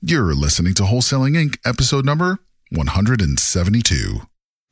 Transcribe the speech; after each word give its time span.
You're 0.00 0.32
listening 0.32 0.74
to 0.74 0.84
Wholesaling 0.84 1.34
Inc., 1.34 1.58
episode 1.66 2.04
number 2.04 2.38
172. 2.70 4.20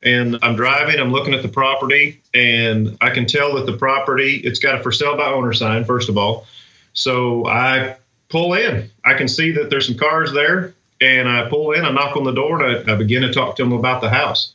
And 0.05 0.39
I'm 0.41 0.55
driving, 0.55 1.01
I'm 1.01 1.11
looking 1.11 1.35
at 1.35 1.43
the 1.43 1.49
property, 1.49 2.23
and 2.33 2.97
I 3.01 3.11
can 3.11 3.27
tell 3.27 3.57
that 3.57 3.67
the 3.67 3.77
property, 3.77 4.37
it's 4.37 4.61
got 4.61 4.79
a 4.79 4.83
for 4.85 4.93
sale 4.93 5.17
by 5.17 5.27
owner 5.27 5.53
sign, 5.53 5.85
first 5.85 6.09
of 6.09 6.17
all. 6.17 6.47
So 6.93 7.45
I 7.45 7.97
pull 8.29 8.55
in. 8.55 8.89
I 9.05 9.15
can 9.15 9.27
see 9.27 9.51
that 9.51 9.69
there's 9.69 9.89
some 9.89 9.97
cars 9.97 10.33
there, 10.33 10.75
and 11.01 11.29
I 11.29 11.49
pull 11.49 11.73
in, 11.73 11.85
I 11.85 11.91
knock 11.91 12.17
on 12.17 12.23
the 12.23 12.31
door, 12.31 12.63
and 12.63 12.89
I, 12.89 12.93
I 12.93 12.97
begin 12.97 13.23
to 13.23 13.33
talk 13.33 13.57
to 13.57 13.65
them 13.65 13.73
about 13.73 14.01
the 14.01 14.11
house. 14.11 14.55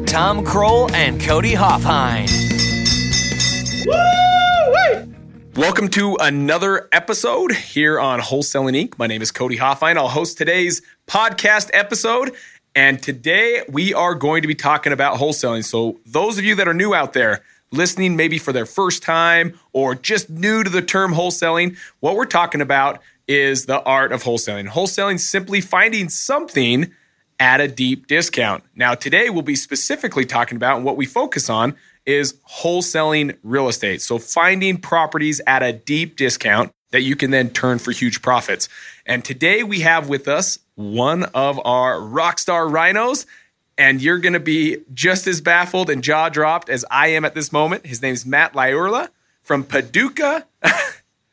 Tom 0.11 0.45
Krol 0.45 0.91
and 0.91 1.21
Cody 1.21 1.53
Hofhine. 1.53 2.27
Welcome 5.55 5.87
to 5.91 6.17
another 6.19 6.89
episode 6.91 7.53
here 7.53 7.97
on 7.97 8.19
Wholesaling 8.19 8.75
Inc. 8.75 8.99
My 8.99 9.07
name 9.07 9.21
is 9.21 9.31
Cody 9.31 9.57
Hofhine. 9.57 9.95
I'll 9.95 10.09
host 10.09 10.37
today's 10.37 10.81
podcast 11.07 11.69
episode. 11.71 12.33
And 12.75 13.01
today 13.01 13.63
we 13.69 13.93
are 13.93 14.13
going 14.13 14.41
to 14.41 14.49
be 14.49 14.53
talking 14.53 14.91
about 14.91 15.17
wholesaling. 15.17 15.63
So, 15.63 16.01
those 16.05 16.37
of 16.37 16.43
you 16.43 16.55
that 16.55 16.67
are 16.67 16.73
new 16.73 16.93
out 16.93 17.13
there, 17.13 17.41
listening 17.71 18.17
maybe 18.17 18.37
for 18.37 18.51
their 18.51 18.65
first 18.65 19.03
time 19.03 19.57
or 19.71 19.95
just 19.95 20.29
new 20.29 20.61
to 20.61 20.69
the 20.69 20.81
term 20.81 21.13
wholesaling, 21.13 21.77
what 22.01 22.17
we're 22.17 22.25
talking 22.25 22.59
about 22.59 22.99
is 23.29 23.65
the 23.65 23.81
art 23.83 24.11
of 24.11 24.23
wholesaling. 24.23 24.67
Wholesaling 24.67 25.21
simply 25.21 25.61
finding 25.61 26.09
something 26.09 26.91
at 27.41 27.59
a 27.59 27.67
deep 27.67 28.05
discount. 28.05 28.63
Now, 28.75 28.93
today 28.93 29.31
we'll 29.31 29.41
be 29.41 29.55
specifically 29.55 30.25
talking 30.25 30.57
about 30.57 30.75
and 30.75 30.85
what 30.85 30.95
we 30.95 31.07
focus 31.07 31.49
on 31.49 31.75
is 32.05 32.35
wholesaling 32.47 33.35
real 33.41 33.67
estate. 33.67 34.03
So, 34.03 34.19
finding 34.19 34.77
properties 34.77 35.41
at 35.47 35.63
a 35.63 35.73
deep 35.73 36.17
discount 36.17 36.71
that 36.91 37.01
you 37.01 37.15
can 37.15 37.31
then 37.31 37.49
turn 37.49 37.79
for 37.79 37.91
huge 37.91 38.21
profits. 38.21 38.69
And 39.07 39.25
today 39.25 39.63
we 39.63 39.79
have 39.79 40.07
with 40.07 40.27
us 40.27 40.59
one 40.75 41.23
of 41.33 41.59
our 41.65 41.95
rockstar 41.95 42.71
rhinos, 42.71 43.25
and 43.75 44.03
you're 44.03 44.19
going 44.19 44.33
to 44.33 44.39
be 44.39 44.77
just 44.93 45.25
as 45.25 45.41
baffled 45.41 45.89
and 45.89 46.03
jaw 46.03 46.29
dropped 46.29 46.69
as 46.69 46.85
I 46.91 47.07
am 47.07 47.25
at 47.25 47.33
this 47.33 47.51
moment. 47.51 47.87
His 47.87 48.03
name's 48.03 48.23
Matt 48.23 48.53
Liurla 48.53 49.09
from 49.41 49.63
Paducah. 49.63 50.45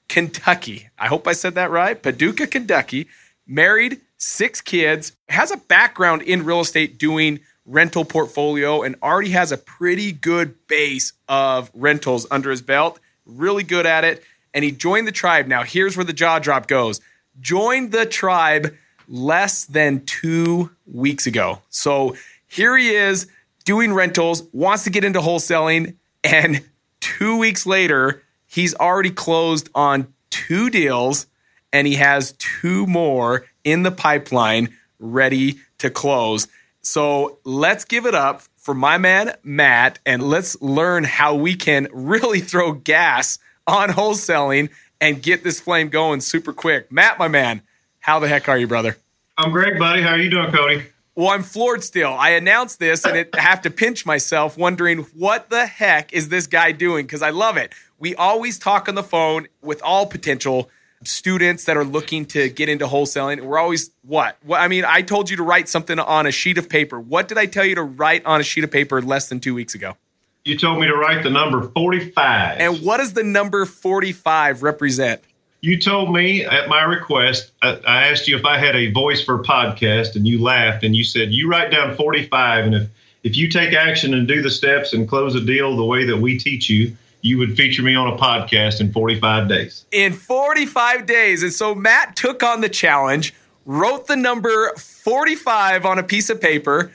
Kentucky. 0.09 0.89
I 0.99 1.09
hope 1.09 1.29
I 1.29 1.33
said 1.33 1.55
that 1.57 1.71
right. 1.71 2.03
Paducah, 2.03 2.47
Kentucky. 2.47 3.09
Married, 3.47 4.01
six 4.19 4.61
kids, 4.61 5.13
has 5.29 5.51
a 5.51 5.57
background 5.57 6.23
in 6.23 6.45
real 6.45 6.61
estate 6.61 6.99
doing 6.99 7.41
rental 7.65 8.05
portfolio 8.05 8.83
and 8.83 8.97
already 9.03 9.31
has 9.31 9.53
a 9.53 9.57
pretty 9.57 10.13
good 10.13 10.55
base 10.67 11.13
of 11.29 11.71
rentals 11.75 12.27
under 12.31 12.51
his 12.51 12.63
belt. 12.63 12.99
Really 13.25 13.63
good 13.63 13.87
at 13.87 14.05
it. 14.05 14.23
And 14.55 14.65
he 14.65 14.73
joined 14.73 15.07
the 15.07 15.13
tribe. 15.13 15.47
Now, 15.47 15.63
here's 15.63 15.97
where 15.97 16.05
the 16.05 16.13
jaw 16.13 16.39
drop 16.39 16.67
goes. 16.67 17.01
Joined 17.41 17.93
the 17.93 18.07
tribe 18.07 18.75
less 19.07 19.65
than 19.65 20.05
two 20.05 20.71
weeks 20.87 21.27
ago. 21.27 21.63
So 21.69 22.17
here 22.47 22.77
he 22.77 22.91
is 22.91 23.29
doing 23.65 23.93
rentals, 23.93 24.43
wants 24.53 24.85
to 24.85 24.91
get 24.91 25.05
into 25.05 25.21
wholesaling. 25.21 25.95
And 26.25 26.65
two 27.01 27.37
weeks 27.39 27.67
later, 27.67 28.23
he's 28.47 28.75
already 28.75 29.11
closed 29.11 29.69
on 29.75 30.13
two 30.31 30.71
deals 30.71 31.27
and 31.73 31.87
he 31.87 31.95
has 31.95 32.33
two 32.33 32.87
more 32.87 33.47
in 33.65 33.83
the 33.83 33.91
pipeline 33.91 34.75
ready 34.99 35.59
to 35.79 35.91
close. 35.91 36.49
So 36.81 37.39
let's 37.45 37.85
give 37.85 38.07
it 38.07 38.15
up 38.15 38.43
for 38.57 38.75
my 38.75 38.99
man, 38.99 39.35
Matt, 39.43 39.99
and 40.07 40.23
let's 40.23 40.61
learn 40.61 41.05
how 41.05 41.35
we 41.35 41.55
can 41.55 41.89
really 41.93 42.41
throw 42.41 42.73
gas 42.73 43.39
on 43.67 43.91
wholesaling 43.91 44.71
and 45.01 45.23
get 45.23 45.45
this 45.45 45.61
flame 45.61 45.89
going 45.89 46.21
super 46.21 46.53
quick. 46.53 46.91
Matt, 46.91 47.19
my 47.19 47.29
man, 47.29 47.63
how 48.01 48.19
the 48.19 48.29
heck 48.29 48.49
are 48.49 48.59
you, 48.59 48.67
brother? 48.67 48.97
I'm 49.37 49.53
great, 49.53 49.79
buddy. 49.79 50.03
How 50.03 50.11
are 50.11 50.19
you 50.19 50.31
doing, 50.31 50.51
Cody? 50.51 50.85
Well, 51.15 51.29
I'm 51.29 51.43
floored 51.43 51.83
still. 51.83 52.15
I 52.15 52.31
announced 52.31 52.79
this 52.79 53.05
and 53.05 53.27
I 53.35 53.41
have 53.41 53.63
to 53.63 53.71
pinch 53.71 54.07
myself 54.07 54.57
wondering 54.57 54.99
what 55.15 55.51
the 55.51 55.67
heck 55.67 56.13
is 56.13 56.29
this 56.29 56.47
guy 56.47 56.73
doing 56.73 57.07
because 57.07 57.23
I 57.23 57.31
love 57.31 57.57
it. 57.57 57.73
We 57.99 58.15
always 58.15 58.59
talk 58.59 58.89
on 58.89 58.95
the 58.95 59.03
phone 59.03 59.49
with 59.61 59.83
all 59.83 60.07
potential 60.07 60.71
students 61.05 61.65
that 61.65 61.77
are 61.77 61.85
looking 61.85 62.27
to 62.27 62.49
get 62.49 62.69
into 62.69 62.87
wholesaling. 62.87 63.41
We're 63.41 63.59
always 63.59 63.91
what? 64.03 64.37
Well, 64.45 64.61
I 64.61 64.69
mean, 64.69 64.85
I 64.85 65.03
told 65.03 65.31
you 65.31 65.37
to 65.37 65.43
write 65.43 65.69
something 65.69 65.99
on 65.99 66.27
a 66.27 66.33
sheet 66.33 66.59
of 66.59 66.69
paper. 66.69 66.99
What 66.99 67.29
did 67.29 67.39
I 67.39 67.47
tell 67.47 67.65
you 67.65 67.75
to 67.77 67.83
write 67.83 68.25
on 68.27 68.41
a 68.41 68.45
sheet 68.45 68.65
of 68.65 68.71
paper 68.71 69.01
less 69.01 69.29
than 69.29 69.41
two 69.41 69.55
weeks 69.55 69.75
ago? 69.75 69.97
You 70.45 70.57
told 70.57 70.81
me 70.81 70.87
to 70.87 70.97
write 70.97 71.23
the 71.23 71.31
number 71.31 71.69
45. 71.69 72.59
And 72.59 72.83
what 72.83 72.99
does 72.99 73.13
the 73.13 73.23
number 73.23 73.65
45 73.67 74.63
represent? 74.63 75.21
You 75.61 75.79
told 75.79 76.13
me 76.13 76.45
at 76.45 76.69
my 76.69 76.83
request, 76.83 77.53
I, 77.63 77.81
I 77.87 78.07
asked 78.09 78.29
you 78.29 78.37
if 78.37 78.45
I 78.45 78.59
had 78.59 78.77
a 78.77 78.91
voice 78.93 79.23
for 79.23 79.41
a 79.41 79.43
podcast, 79.43 80.15
and 80.15 80.27
you 80.27 80.41
laughed 80.41 80.85
and 80.85 80.95
you 80.95 81.05
said, 81.05 81.33
You 81.33 81.51
write 81.51 81.71
down 81.71 81.97
45. 81.97 82.65
And 82.65 82.75
if, 82.75 82.89
if 83.25 83.37
you 83.37 83.49
take 83.49 83.75
action 83.75 84.15
and 84.15 84.27
do 84.27 84.41
the 84.41 84.51
steps 84.51 84.93
and 84.93 85.09
close 85.09 85.35
a 85.35 85.41
deal 85.41 85.77
the 85.77 85.85
way 85.85 86.05
that 86.05 86.17
we 86.17 86.39
teach 86.39 86.71
you, 86.71 86.97
you 87.29 87.39
would 87.39 87.57
feature 87.57 87.83
me 87.83 87.95
on 87.95 88.13
a 88.13 88.17
podcast 88.17 88.81
in 88.81 88.93
45 88.93 89.49
days. 89.49 89.85
In 89.93 90.15
45 90.15 91.07
days. 91.07 91.43
And 91.43 91.53
so 91.53 91.75
Matt 91.75 92.17
took 92.17 92.43
on 92.43 92.63
the 92.63 92.69
challenge, 92.69 93.35
wrote 93.67 94.07
the 94.07 94.17
number 94.17 94.73
45 94.77 95.85
on 95.85 95.99
a 95.99 96.03
piece 96.03 96.31
of 96.31 96.41
paper, 96.41 96.91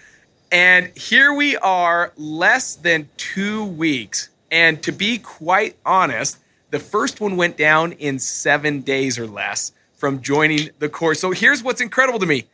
and 0.51 0.95
here 0.95 1.33
we 1.33 1.55
are, 1.57 2.13
less 2.17 2.75
than 2.75 3.09
two 3.17 3.65
weeks. 3.65 4.29
And 4.51 4.83
to 4.83 4.91
be 4.91 5.17
quite 5.17 5.77
honest, 5.85 6.37
the 6.69 6.79
first 6.79 7.21
one 7.21 7.37
went 7.37 7.57
down 7.57 7.93
in 7.93 8.19
seven 8.19 8.81
days 8.81 9.17
or 9.17 9.27
less 9.27 9.71
from 9.95 10.21
joining 10.21 10.69
the 10.79 10.89
course. 10.89 11.19
So 11.19 11.31
here's 11.31 11.63
what's 11.63 11.81
incredible 11.81 12.19
to 12.19 12.25
me. 12.25 12.45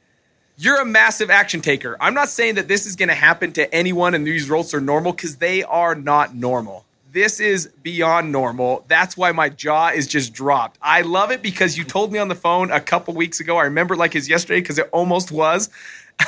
You're 0.57 0.81
a 0.81 0.85
massive 0.85 1.29
action 1.29 1.61
taker. 1.61 1.95
I'm 2.01 2.13
not 2.13 2.27
saying 2.27 2.55
that 2.55 2.67
this 2.67 2.85
is 2.85 2.97
going 2.97 3.09
to 3.09 3.15
happen 3.15 3.53
to 3.53 3.73
anyone 3.73 4.13
and 4.13 4.27
these 4.27 4.43
results 4.43 4.73
are 4.73 4.81
normal 4.81 5.13
because 5.13 5.37
they 5.37 5.63
are 5.63 5.95
not 5.95 6.35
normal 6.35 6.85
this 7.11 7.39
is 7.39 7.69
beyond 7.81 8.31
normal. 8.31 8.85
That's 8.87 9.17
why 9.17 9.31
my 9.31 9.49
jaw 9.49 9.89
is 9.89 10.07
just 10.07 10.33
dropped. 10.33 10.77
I 10.81 11.01
love 11.01 11.31
it 11.31 11.41
because 11.41 11.77
you 11.77 11.83
told 11.83 12.11
me 12.11 12.19
on 12.19 12.27
the 12.27 12.35
phone 12.35 12.71
a 12.71 12.79
couple 12.79 13.13
weeks 13.13 13.39
ago. 13.39 13.57
I 13.57 13.63
remember 13.63 13.95
like 13.95 14.15
it's 14.15 14.29
yesterday 14.29 14.61
because 14.61 14.77
it 14.77 14.89
almost 14.91 15.31
was. 15.31 15.69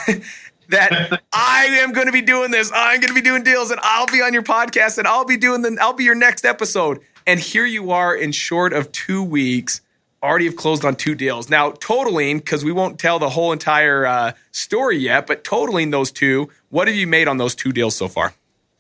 that 0.69 1.21
I 1.33 1.65
am 1.81 1.91
going 1.91 2.07
to 2.07 2.13
be 2.13 2.21
doing 2.21 2.51
this. 2.51 2.71
I'm 2.73 2.99
going 2.99 3.09
to 3.09 3.13
be 3.13 3.21
doing 3.21 3.43
deals 3.43 3.71
and 3.71 3.79
I'll 3.83 4.07
be 4.07 4.21
on 4.21 4.33
your 4.33 4.43
podcast 4.43 4.97
and 4.97 5.07
I'll 5.07 5.25
be 5.25 5.37
doing 5.37 5.61
the 5.61 5.77
I'll 5.79 5.93
be 5.93 6.03
your 6.03 6.15
next 6.15 6.45
episode. 6.45 6.99
And 7.27 7.39
here 7.39 7.65
you 7.65 7.91
are 7.91 8.15
in 8.15 8.31
short 8.31 8.73
of 8.73 8.91
2 8.91 9.23
weeks 9.23 9.81
already 10.23 10.45
have 10.45 10.55
closed 10.55 10.85
on 10.85 10.95
two 10.95 11.15
deals. 11.15 11.49
Now, 11.49 11.71
totaling 11.71 12.41
cuz 12.41 12.63
we 12.63 12.71
won't 12.71 12.99
tell 12.99 13.17
the 13.17 13.31
whole 13.31 13.51
entire 13.51 14.05
uh, 14.05 14.33
story 14.51 14.97
yet, 14.97 15.25
but 15.25 15.43
totaling 15.43 15.89
those 15.89 16.11
two, 16.11 16.47
what 16.69 16.87
have 16.87 16.95
you 16.95 17.07
made 17.07 17.27
on 17.27 17.37
those 17.37 17.55
two 17.55 17.71
deals 17.71 17.95
so 17.95 18.07
far? 18.07 18.35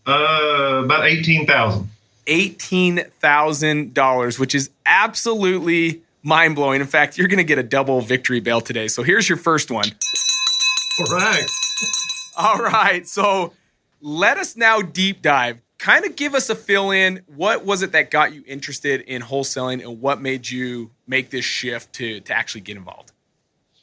Uh, 0.05 0.81
about 0.83 1.05
eighteen 1.05 1.45
thousand. 1.45 1.89
Eighteen 2.27 3.03
thousand 3.19 3.93
dollars, 3.93 4.39
which 4.39 4.55
is 4.55 4.69
absolutely 4.85 6.01
mind 6.23 6.55
blowing. 6.55 6.81
In 6.81 6.87
fact, 6.87 7.17
you're 7.17 7.27
going 7.27 7.37
to 7.37 7.43
get 7.43 7.57
a 7.57 7.63
double 7.63 8.01
victory 8.01 8.39
bell 8.39 8.61
today. 8.61 8.87
So 8.87 9.03
here's 9.03 9.27
your 9.27 9.37
first 9.37 9.71
one. 9.71 9.85
All 10.99 11.15
right. 11.15 11.45
All 12.37 12.57
right. 12.57 13.07
So 13.07 13.53
let 14.01 14.37
us 14.37 14.55
now 14.55 14.81
deep 14.81 15.21
dive. 15.21 15.61
Kind 15.77 16.05
of 16.05 16.15
give 16.15 16.35
us 16.35 16.49
a 16.49 16.55
fill 16.55 16.91
in. 16.91 17.21
What 17.25 17.65
was 17.65 17.81
it 17.81 17.91
that 17.93 18.11
got 18.11 18.33
you 18.33 18.43
interested 18.45 19.01
in 19.01 19.23
wholesaling, 19.23 19.83
and 19.83 19.99
what 19.99 20.21
made 20.21 20.47
you 20.47 20.91
make 21.07 21.31
this 21.31 21.45
shift 21.45 21.93
to 21.93 22.19
to 22.21 22.33
actually 22.33 22.61
get 22.61 22.77
involved? 22.77 23.11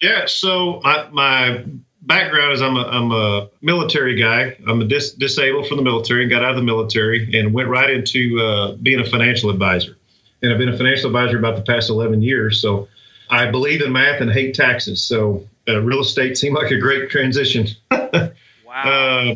Yeah. 0.01 0.27
So 0.27 0.81
I, 0.85 1.09
my 1.11 1.65
background 2.09 2.55
is 2.55 2.63
I'm 2.63 2.77
a, 2.77 2.83
I'm 2.83 3.13
a 3.13 3.51
military 3.61 4.17
guy. 4.17 4.57
I'm 4.67 4.81
a 4.81 4.85
dis- 4.85 5.13
disabled 5.13 5.69
from 5.69 5.77
the 5.77 5.83
military 5.85 6.23
and 6.23 6.31
got 6.31 6.43
out 6.43 6.51
of 6.51 6.57
the 6.57 6.63
military 6.63 7.39
and 7.39 7.53
went 7.53 7.69
right 7.69 7.91
into 7.91 8.41
uh, 8.41 8.73
being 8.83 8.99
a 8.99 9.05
financial 9.05 9.51
advisor. 9.51 9.97
And 10.43 10.51
I've 10.51 10.59
been 10.59 10.71
a 10.71 10.77
financial 10.77 11.07
advisor 11.07 11.39
about 11.39 11.57
the 11.57 11.63
past 11.63 11.91
11 11.91 12.23
years. 12.23 12.61
So 12.61 12.89
I 13.31 13.51
believe 13.51 13.83
in 13.83 13.93
math 13.93 14.21
and 14.21 14.33
hate 14.33 14.55
taxes. 14.55 15.03
So 15.03 15.47
uh, 15.69 15.81
real 15.81 16.01
estate 16.01 16.39
seemed 16.39 16.57
like 16.57 16.71
a 16.71 16.79
great 16.79 17.11
transition. 17.11 17.69
wow. 17.91 18.33
Uh, 18.67 19.35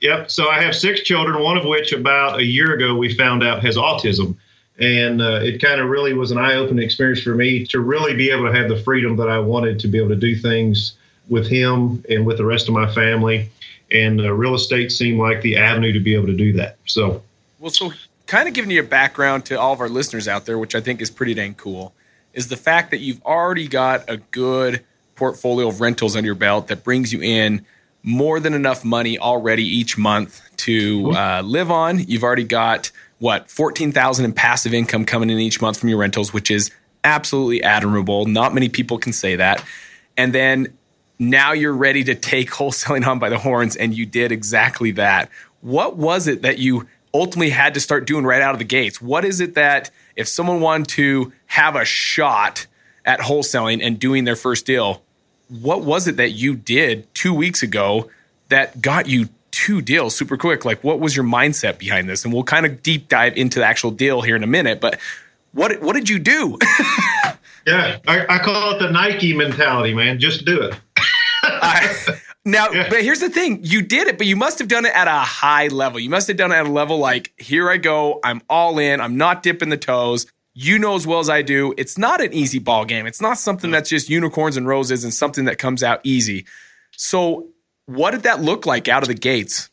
yep. 0.00 0.30
So 0.30 0.48
I 0.48 0.62
have 0.62 0.74
six 0.74 1.02
children, 1.02 1.42
one 1.42 1.58
of 1.58 1.66
which 1.66 1.92
about 1.92 2.40
a 2.40 2.44
year 2.44 2.72
ago 2.72 2.96
we 2.96 3.14
found 3.14 3.44
out 3.44 3.62
has 3.62 3.76
autism. 3.76 4.36
And 4.80 5.20
uh, 5.20 5.40
it 5.42 5.60
kind 5.60 5.80
of 5.80 5.90
really 5.90 6.14
was 6.14 6.30
an 6.30 6.38
eye 6.38 6.54
opening 6.54 6.84
experience 6.84 7.20
for 7.20 7.34
me 7.34 7.66
to 7.66 7.80
really 7.80 8.14
be 8.14 8.30
able 8.30 8.46
to 8.46 8.56
have 8.56 8.68
the 8.68 8.80
freedom 8.82 9.16
that 9.16 9.28
I 9.28 9.38
wanted 9.40 9.78
to 9.80 9.88
be 9.88 9.98
able 9.98 10.10
to 10.10 10.16
do 10.16 10.36
things 10.36 10.94
with 11.28 11.46
him 11.46 12.04
and 12.08 12.26
with 12.26 12.38
the 12.38 12.44
rest 12.44 12.68
of 12.68 12.74
my 12.74 12.92
family. 12.92 13.50
And 13.90 14.20
uh, 14.20 14.32
real 14.32 14.54
estate 14.54 14.92
seemed 14.92 15.18
like 15.18 15.40
the 15.42 15.56
avenue 15.56 15.92
to 15.92 16.00
be 16.00 16.14
able 16.14 16.26
to 16.26 16.36
do 16.36 16.52
that. 16.54 16.76
So, 16.86 17.22
well, 17.58 17.70
so 17.70 17.92
kind 18.26 18.46
of 18.46 18.54
giving 18.54 18.70
you 18.70 18.80
a 18.80 18.86
background 18.86 19.46
to 19.46 19.58
all 19.58 19.72
of 19.72 19.80
our 19.80 19.88
listeners 19.88 20.28
out 20.28 20.46
there, 20.46 20.58
which 20.58 20.74
I 20.74 20.80
think 20.80 21.00
is 21.00 21.10
pretty 21.10 21.34
dang 21.34 21.54
cool, 21.54 21.94
is 22.34 22.48
the 22.48 22.56
fact 22.56 22.90
that 22.90 22.98
you've 22.98 23.22
already 23.24 23.66
got 23.66 24.08
a 24.08 24.18
good 24.18 24.84
portfolio 25.16 25.68
of 25.68 25.80
rentals 25.80 26.14
under 26.14 26.26
your 26.26 26.34
belt 26.34 26.68
that 26.68 26.84
brings 26.84 27.12
you 27.12 27.20
in 27.20 27.64
more 28.02 28.38
than 28.38 28.54
enough 28.54 28.84
money 28.84 29.18
already 29.18 29.64
each 29.64 29.98
month 29.98 30.40
to 30.56 31.10
uh, 31.12 31.42
live 31.42 31.70
on. 31.70 31.98
You've 31.98 32.22
already 32.22 32.44
got 32.44 32.90
what 33.18 33.50
fourteen 33.50 33.90
thousand 33.90 34.26
in 34.26 34.32
passive 34.32 34.72
income 34.72 35.04
coming 35.04 35.30
in 35.30 35.38
each 35.38 35.60
month 35.60 35.80
from 35.80 35.88
your 35.88 35.98
rentals, 35.98 36.32
which 36.32 36.50
is 36.50 36.70
absolutely 37.02 37.62
admirable. 37.62 38.26
Not 38.26 38.54
many 38.54 38.68
people 38.68 38.98
can 38.98 39.12
say 39.12 39.34
that. 39.36 39.64
And 40.16 40.32
then 40.32 40.77
now 41.18 41.52
you're 41.52 41.74
ready 41.74 42.04
to 42.04 42.14
take 42.14 42.50
wholesaling 42.52 43.06
on 43.06 43.18
by 43.18 43.28
the 43.28 43.38
horns, 43.38 43.76
and 43.76 43.96
you 43.96 44.06
did 44.06 44.32
exactly 44.32 44.92
that. 44.92 45.30
What 45.60 45.96
was 45.96 46.28
it 46.28 46.42
that 46.42 46.58
you 46.58 46.86
ultimately 47.12 47.50
had 47.50 47.74
to 47.74 47.80
start 47.80 48.06
doing 48.06 48.24
right 48.24 48.42
out 48.42 48.54
of 48.54 48.58
the 48.58 48.64
gates? 48.64 49.00
What 49.00 49.24
is 49.24 49.40
it 49.40 49.54
that 49.54 49.90
if 50.16 50.28
someone 50.28 50.60
wanted 50.60 50.88
to 50.88 51.32
have 51.46 51.74
a 51.74 51.84
shot 51.84 52.66
at 53.04 53.20
wholesaling 53.20 53.84
and 53.84 53.98
doing 53.98 54.24
their 54.24 54.36
first 54.36 54.66
deal, 54.66 55.02
what 55.48 55.82
was 55.82 56.06
it 56.06 56.16
that 56.16 56.30
you 56.30 56.54
did 56.54 57.12
two 57.14 57.32
weeks 57.32 57.62
ago 57.62 58.10
that 58.48 58.80
got 58.82 59.08
you 59.08 59.28
two 59.50 59.80
deals 59.80 60.14
super 60.14 60.36
quick? 60.36 60.64
Like, 60.64 60.84
what 60.84 61.00
was 61.00 61.16
your 61.16 61.24
mindset 61.24 61.78
behind 61.78 62.08
this? 62.08 62.24
And 62.24 62.32
we'll 62.32 62.44
kind 62.44 62.66
of 62.66 62.82
deep 62.82 63.08
dive 63.08 63.36
into 63.36 63.58
the 63.58 63.64
actual 63.64 63.90
deal 63.90 64.20
here 64.22 64.36
in 64.36 64.44
a 64.44 64.48
minute. 64.48 64.80
But 64.80 65.00
what 65.52 65.80
what 65.80 65.94
did 65.94 66.08
you 66.08 66.18
do? 66.18 66.58
yeah, 67.66 67.98
I, 68.06 68.26
I, 68.28 68.38
call 68.38 68.74
it 68.74 68.78
the 68.78 68.90
Nike 68.90 69.34
mentality, 69.34 69.94
man. 69.94 70.18
Just 70.18 70.44
do 70.44 70.60
it. 70.60 70.78
I, 71.50 72.20
now, 72.44 72.70
yeah. 72.70 72.88
but 72.88 73.02
here's 73.02 73.20
the 73.20 73.30
thing: 73.30 73.60
you 73.62 73.82
did 73.82 74.06
it, 74.06 74.18
but 74.18 74.26
you 74.26 74.36
must 74.36 74.58
have 74.58 74.68
done 74.68 74.86
it 74.86 74.94
at 74.94 75.08
a 75.08 75.20
high 75.20 75.68
level. 75.68 76.00
You 76.00 76.10
must 76.10 76.28
have 76.28 76.36
done 76.36 76.52
it 76.52 76.56
at 76.56 76.66
a 76.66 76.70
level 76.70 76.98
like, 76.98 77.32
here 77.36 77.70
I 77.70 77.76
go, 77.76 78.20
I'm 78.24 78.42
all 78.48 78.78
in, 78.78 79.00
I'm 79.00 79.16
not 79.16 79.42
dipping 79.42 79.68
the 79.68 79.76
toes 79.76 80.26
you 80.60 80.76
know 80.76 80.96
as 80.96 81.06
well 81.06 81.20
as 81.20 81.30
I 81.30 81.42
do, 81.42 81.72
it's 81.78 81.96
not 81.96 82.20
an 82.20 82.32
easy 82.32 82.58
ball 82.58 82.84
game. 82.84 83.06
It's 83.06 83.20
not 83.20 83.38
something 83.38 83.70
that's 83.70 83.88
just 83.88 84.10
unicorns 84.10 84.56
and 84.56 84.66
roses 84.66 85.04
and 85.04 85.14
something 85.14 85.44
that 85.44 85.56
comes 85.56 85.84
out 85.84 86.00
easy. 86.02 86.46
So, 86.96 87.46
what 87.86 88.10
did 88.10 88.24
that 88.24 88.42
look 88.42 88.66
like 88.66 88.88
out 88.88 89.04
of 89.04 89.08
the 89.08 89.14
gates? 89.14 89.70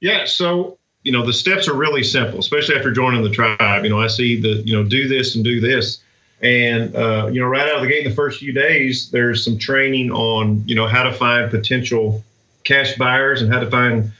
Yeah, 0.00 0.26
so 0.26 0.76
you 1.04 1.12
know 1.12 1.24
the 1.24 1.32
steps 1.32 1.68
are 1.68 1.74
really 1.74 2.02
simple, 2.02 2.38
especially 2.38 2.76
after 2.76 2.92
joining 2.92 3.22
the 3.22 3.30
tribe. 3.30 3.82
You 3.82 3.88
know, 3.88 3.98
I 3.98 4.08
see 4.08 4.38
the 4.38 4.62
you 4.66 4.76
know 4.76 4.86
do 4.86 5.08
this 5.08 5.36
and 5.36 5.42
do 5.42 5.58
this, 5.58 6.02
and 6.42 6.94
uh, 6.94 7.28
you 7.30 7.40
know 7.40 7.46
right 7.46 7.68
out 7.68 7.76
of 7.76 7.82
the 7.82 7.88
gate 7.88 8.04
in 8.04 8.10
the 8.10 8.16
first 8.16 8.40
few 8.40 8.52
days, 8.52 9.10
there's 9.10 9.44
some 9.44 9.58
training 9.58 10.10
on 10.10 10.66
you 10.66 10.74
know 10.74 10.86
how 10.86 11.02
to 11.02 11.12
find 11.12 11.50
potential 11.50 12.24
cash 12.64 12.96
buyers 12.96 13.42
and 13.42 13.52
how 13.52 13.60
to 13.60 13.70
find 13.70 14.10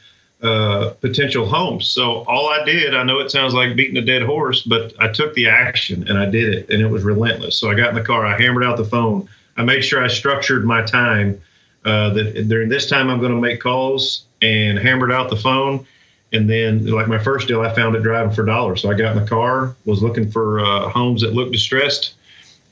uh, 0.42 0.90
potential 1.00 1.46
homes. 1.46 1.88
So 1.88 2.24
all 2.24 2.48
I 2.48 2.64
did, 2.64 2.94
I 2.94 3.02
know 3.02 3.20
it 3.20 3.30
sounds 3.30 3.52
like 3.52 3.76
beating 3.76 3.96
a 3.96 4.04
dead 4.04 4.22
horse, 4.22 4.62
but 4.62 4.94
I 4.98 5.08
took 5.08 5.34
the 5.34 5.48
action 5.48 6.08
and 6.08 6.18
I 6.18 6.26
did 6.26 6.54
it, 6.54 6.70
and 6.70 6.80
it 6.80 6.88
was 6.88 7.02
relentless. 7.02 7.58
So 7.58 7.70
I 7.70 7.74
got 7.74 7.90
in 7.90 7.94
the 7.94 8.02
car, 8.02 8.24
I 8.26 8.40
hammered 8.40 8.64
out 8.64 8.76
the 8.76 8.84
phone, 8.84 9.28
I 9.56 9.62
made 9.62 9.82
sure 9.82 10.02
I 10.02 10.08
structured 10.08 10.64
my 10.64 10.82
time. 10.82 11.40
Uh, 11.82 12.10
that 12.10 12.46
during 12.46 12.68
this 12.68 12.90
time 12.90 13.08
I'm 13.08 13.20
going 13.20 13.32
to 13.32 13.40
make 13.40 13.58
calls 13.58 14.26
and 14.42 14.78
hammered 14.78 15.10
out 15.10 15.30
the 15.30 15.36
phone. 15.36 15.86
And 16.32 16.48
then, 16.48 16.86
like 16.86 17.08
my 17.08 17.18
first 17.18 17.48
deal, 17.48 17.60
I 17.60 17.74
found 17.74 17.96
it 17.96 18.02
driving 18.02 18.32
for 18.32 18.44
dollars. 18.44 18.82
So 18.82 18.90
I 18.90 18.94
got 18.94 19.16
in 19.16 19.22
the 19.22 19.28
car, 19.28 19.74
was 19.84 20.02
looking 20.02 20.30
for 20.30 20.60
uh, 20.60 20.88
homes 20.88 21.22
that 21.22 21.32
looked 21.32 21.52
distressed. 21.52 22.14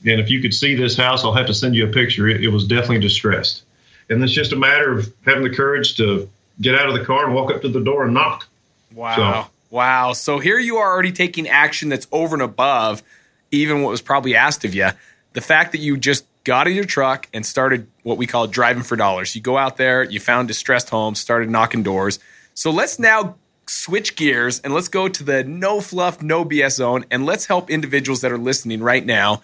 And 0.05 0.21
if 0.21 0.29
you 0.29 0.41
could 0.41 0.53
see 0.53 0.75
this 0.75 0.95
house, 0.95 1.25
I'll 1.25 1.33
have 1.33 1.47
to 1.47 1.53
send 1.53 1.75
you 1.75 1.85
a 1.85 1.91
picture. 1.91 2.27
It, 2.29 2.43
it 2.43 2.47
was 2.47 2.65
definitely 2.65 2.99
distressed. 2.99 3.63
And 4.09 4.23
it's 4.23 4.31
just 4.31 4.53
a 4.53 4.55
matter 4.55 4.97
of 4.97 5.13
having 5.25 5.43
the 5.43 5.49
courage 5.49 5.97
to 5.97 6.29
get 6.61 6.75
out 6.75 6.87
of 6.87 6.97
the 6.97 7.03
car 7.03 7.25
and 7.25 7.35
walk 7.35 7.51
up 7.51 7.61
to 7.61 7.69
the 7.69 7.81
door 7.81 8.05
and 8.05 8.13
knock. 8.13 8.47
Wow. 8.93 9.15
So, 9.43 9.49
wow. 9.69 10.13
So 10.13 10.39
here 10.39 10.57
you 10.57 10.77
are 10.77 10.91
already 10.91 11.11
taking 11.11 11.47
action 11.47 11.89
that's 11.89 12.07
over 12.11 12.35
and 12.35 12.41
above 12.41 13.03
even 13.51 13.81
what 13.81 13.89
was 13.89 14.01
probably 14.01 14.35
asked 14.35 14.63
of 14.63 14.73
you. 14.73 14.89
The 15.33 15.41
fact 15.41 15.73
that 15.73 15.79
you 15.79 15.97
just 15.97 16.25
got 16.43 16.67
in 16.67 16.73
your 16.73 16.85
truck 16.85 17.27
and 17.33 17.45
started 17.45 17.87
what 18.03 18.17
we 18.17 18.25
call 18.25 18.47
driving 18.47 18.83
for 18.83 18.95
dollars. 18.95 19.35
You 19.35 19.41
go 19.41 19.57
out 19.57 19.77
there, 19.77 20.03
you 20.03 20.19
found 20.19 20.47
distressed 20.47 20.89
homes, 20.89 21.19
started 21.19 21.49
knocking 21.49 21.83
doors. 21.83 22.19
So 22.53 22.71
let's 22.71 22.99
now 22.99 23.35
switch 23.69 24.15
gears 24.15 24.59
and 24.59 24.73
let's 24.73 24.87
go 24.87 25.07
to 25.07 25.23
the 25.23 25.43
no 25.43 25.79
fluff, 25.81 26.21
no 26.21 26.43
BS 26.43 26.71
zone 26.71 27.05
and 27.11 27.25
let's 27.25 27.45
help 27.45 27.69
individuals 27.69 28.21
that 28.21 28.31
are 28.31 28.37
listening 28.37 28.81
right 28.81 29.05
now 29.05 29.41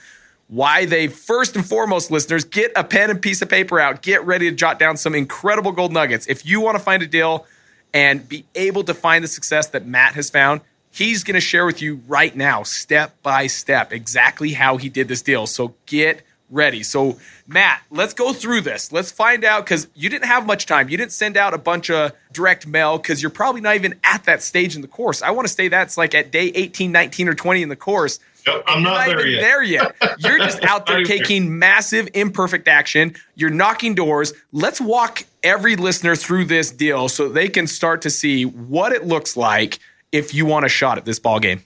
why 0.47 0.85
they 0.85 1.07
first 1.07 1.55
and 1.55 1.65
foremost 1.65 2.11
listeners 2.11 2.43
get 2.43 2.71
a 2.75 2.83
pen 2.83 3.09
and 3.09 3.21
piece 3.21 3.41
of 3.41 3.49
paper 3.49 3.79
out 3.79 4.01
get 4.01 4.23
ready 4.25 4.49
to 4.49 4.55
jot 4.55 4.79
down 4.79 4.97
some 4.97 5.15
incredible 5.15 5.71
gold 5.71 5.91
nuggets. 5.91 6.27
If 6.27 6.45
you 6.45 6.61
want 6.61 6.77
to 6.77 6.83
find 6.83 7.01
a 7.03 7.07
deal 7.07 7.45
and 7.93 8.27
be 8.27 8.45
able 8.55 8.83
to 8.83 8.93
find 8.93 9.23
the 9.23 9.27
success 9.27 9.67
that 9.67 9.85
matt 9.85 10.13
has 10.13 10.29
found 10.29 10.61
he's 10.95 11.23
going 11.23 11.35
to 11.35 11.41
share 11.41 11.65
with 11.65 11.81
you 11.81 12.01
right 12.07 12.35
now 12.35 12.63
step 12.63 13.21
by 13.21 13.47
step 13.47 13.91
exactly 13.91 14.53
how 14.53 14.77
he 14.77 14.89
did 14.89 15.07
this 15.07 15.21
deal. 15.21 15.45
So 15.45 15.75
get 15.85 16.21
ready 16.55 16.81
so 16.83 17.17
matt 17.47 17.81
let's 17.91 18.13
go 18.13 18.31
through 18.31 18.61
this 18.61 18.91
let's 18.91 19.11
find 19.11 19.43
out 19.43 19.65
because 19.65 19.87
you 19.93 20.09
didn't 20.09 20.25
have 20.25 20.45
much 20.45 20.65
time 20.65 20.87
you 20.89 20.97
didn't 20.97 21.11
send 21.11 21.35
out 21.35 21.53
a 21.53 21.57
bunch 21.57 21.89
of 21.89 22.13
direct 22.31 22.65
mail 22.65 22.97
because 22.97 23.21
you're 23.21 23.29
probably 23.29 23.61
not 23.61 23.75
even 23.75 23.93
at 24.03 24.23
that 24.23 24.41
stage 24.41 24.75
in 24.75 24.81
the 24.81 24.87
course 24.87 25.21
i 25.21 25.29
want 25.29 25.45
to 25.47 25.53
say 25.53 25.67
that's 25.67 25.97
like 25.97 26.15
at 26.15 26.31
day 26.31 26.51
18 26.55 26.91
19 26.91 27.27
or 27.27 27.33
20 27.33 27.61
in 27.61 27.69
the 27.69 27.75
course 27.75 28.19
I'm 28.47 28.83
not, 28.83 29.07
not 29.07 29.07
there 29.07 29.25
yet. 29.25 29.41
There 29.41 29.63
yet. 29.63 29.95
You're 30.19 30.37
just 30.37 30.63
out 30.63 30.85
there 30.85 31.03
taking 31.05 31.57
massive 31.57 32.07
imperfect 32.13 32.67
action. 32.67 33.15
You're 33.33 33.49
knocking 33.49 33.95
doors. 33.95 34.33
Let's 34.51 34.79
walk 34.79 35.23
every 35.41 35.75
listener 35.75 36.15
through 36.15 36.45
this 36.45 36.71
deal 36.71 37.09
so 37.09 37.27
they 37.27 37.49
can 37.49 37.65
start 37.65 38.03
to 38.03 38.11
see 38.11 38.45
what 38.45 38.91
it 38.91 39.07
looks 39.07 39.35
like 39.35 39.79
if 40.11 40.33
you 40.33 40.45
want 40.45 40.63
a 40.65 40.69
shot 40.69 40.99
at 40.99 41.05
this 41.05 41.17
ball 41.17 41.39
game. 41.39 41.63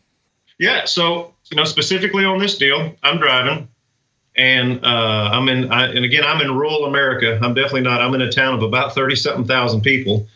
Yeah. 0.58 0.86
So 0.86 1.34
you 1.52 1.58
know, 1.58 1.64
specifically 1.64 2.26
on 2.26 2.40
this 2.40 2.58
deal, 2.58 2.96
I'm 3.04 3.18
driving, 3.18 3.68
and 4.40 4.84
uh, 4.84 5.30
I'm 5.34 5.48
in. 5.50 5.72
I, 5.72 5.88
and 5.88 6.04
again, 6.04 6.24
I'm 6.24 6.42
in 6.42 6.56
rural 6.56 6.86
America. 6.86 7.38
I'm 7.44 7.54
definitely 7.54 7.82
not. 7.82 8.02
I'm 8.02 8.16
in 8.16 8.22
a 8.22 8.32
town 8.32 8.56
of 8.56 8.64
about 8.64 8.96
thirty 8.96 9.16
something 9.16 9.46
thousand 9.46 9.82
people 9.82 10.28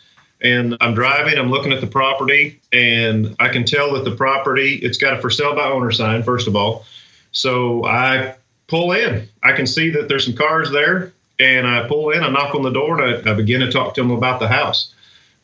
and 0.44 0.76
I'm 0.82 0.94
driving, 0.94 1.38
I'm 1.38 1.50
looking 1.50 1.72
at 1.72 1.80
the 1.80 1.88
property, 1.88 2.60
and 2.74 3.36
I 3.40 3.48
can 3.48 3.64
tell 3.64 3.94
that 3.94 4.04
the 4.04 4.16
property, 4.16 4.76
it's 4.76 4.98
got 4.98 5.18
a 5.18 5.22
for 5.22 5.30
sale 5.30 5.56
by 5.56 5.70
owner 5.70 5.92
sign, 5.92 6.22
first 6.22 6.48
of 6.48 6.56
all. 6.56 6.86
So 7.32 7.86
I 7.86 8.36
pull 8.68 8.92
in. 8.92 9.28
I 9.42 9.54
can 9.54 9.66
see 9.66 9.90
that 9.92 10.10
there's 10.10 10.26
some 10.26 10.36
cars 10.36 10.70
there, 10.70 11.14
and 11.40 11.66
I 11.66 11.88
pull 11.88 12.10
in, 12.10 12.24
I 12.24 12.30
knock 12.30 12.54
on 12.56 12.62
the 12.62 12.72
door, 12.72 13.02
and 13.02 13.28
I, 13.28 13.32
I 13.32 13.34
begin 13.34 13.62
to 13.62 13.72
talk 13.72 13.96
to 13.96 14.02
them 14.02 14.12
about 14.12 14.42
the 14.42 14.50
house. 14.50 14.93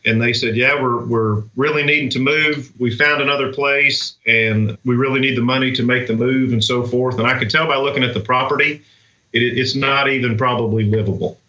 And 0.05 0.21
they 0.21 0.33
said, 0.33 0.55
Yeah, 0.55 0.81
we're, 0.81 1.03
we're 1.05 1.43
really 1.55 1.83
needing 1.83 2.09
to 2.11 2.19
move. 2.19 2.71
We 2.79 2.95
found 2.95 3.21
another 3.21 3.51
place, 3.51 4.15
and 4.25 4.77
we 4.85 4.95
really 4.95 5.19
need 5.19 5.35
the 5.35 5.41
money 5.41 5.71
to 5.73 5.83
make 5.83 6.07
the 6.07 6.15
move, 6.15 6.53
and 6.53 6.63
so 6.63 6.83
forth. 6.83 7.17
And 7.19 7.27
I 7.27 7.37
could 7.37 7.49
tell 7.49 7.67
by 7.67 7.77
looking 7.77 8.03
at 8.03 8.13
the 8.13 8.19
property, 8.19 8.81
it, 9.33 9.39
it's 9.39 9.75
not 9.75 10.09
even 10.09 10.37
probably 10.37 10.85
livable. 10.85 11.39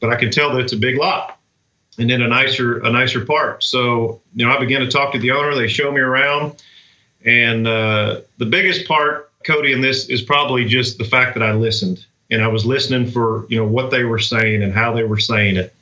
But 0.00 0.10
I 0.10 0.16
can 0.16 0.30
tell 0.30 0.52
that 0.52 0.60
it's 0.60 0.72
a 0.72 0.78
big 0.78 0.96
lot 0.96 1.38
and 1.98 2.08
then 2.08 2.22
a 2.22 2.28
nicer 2.28 2.78
a 2.78 2.90
nicer 2.90 3.24
park. 3.24 3.62
So 3.62 4.20
you 4.34 4.46
know, 4.46 4.52
I 4.52 4.58
began 4.58 4.80
to 4.80 4.88
talk 4.88 5.12
to 5.12 5.18
the 5.18 5.30
owner. 5.30 5.54
They 5.54 5.68
show 5.68 5.92
me 5.92 6.00
around, 6.00 6.62
and 7.24 7.66
uh, 7.66 8.22
the 8.38 8.46
biggest 8.46 8.88
part, 8.88 9.30
Cody, 9.44 9.72
in 9.72 9.80
this 9.80 10.08
is 10.08 10.22
probably 10.22 10.64
just 10.64 10.98
the 10.98 11.04
fact 11.04 11.34
that 11.34 11.42
I 11.42 11.52
listened 11.52 12.04
and 12.30 12.42
I 12.42 12.48
was 12.48 12.64
listening 12.64 13.10
for 13.10 13.46
you 13.48 13.58
know 13.58 13.66
what 13.66 13.90
they 13.90 14.04
were 14.04 14.18
saying 14.18 14.62
and 14.62 14.72
how 14.72 14.92
they 14.92 15.04
were 15.04 15.18
saying 15.18 15.56
it. 15.56 15.74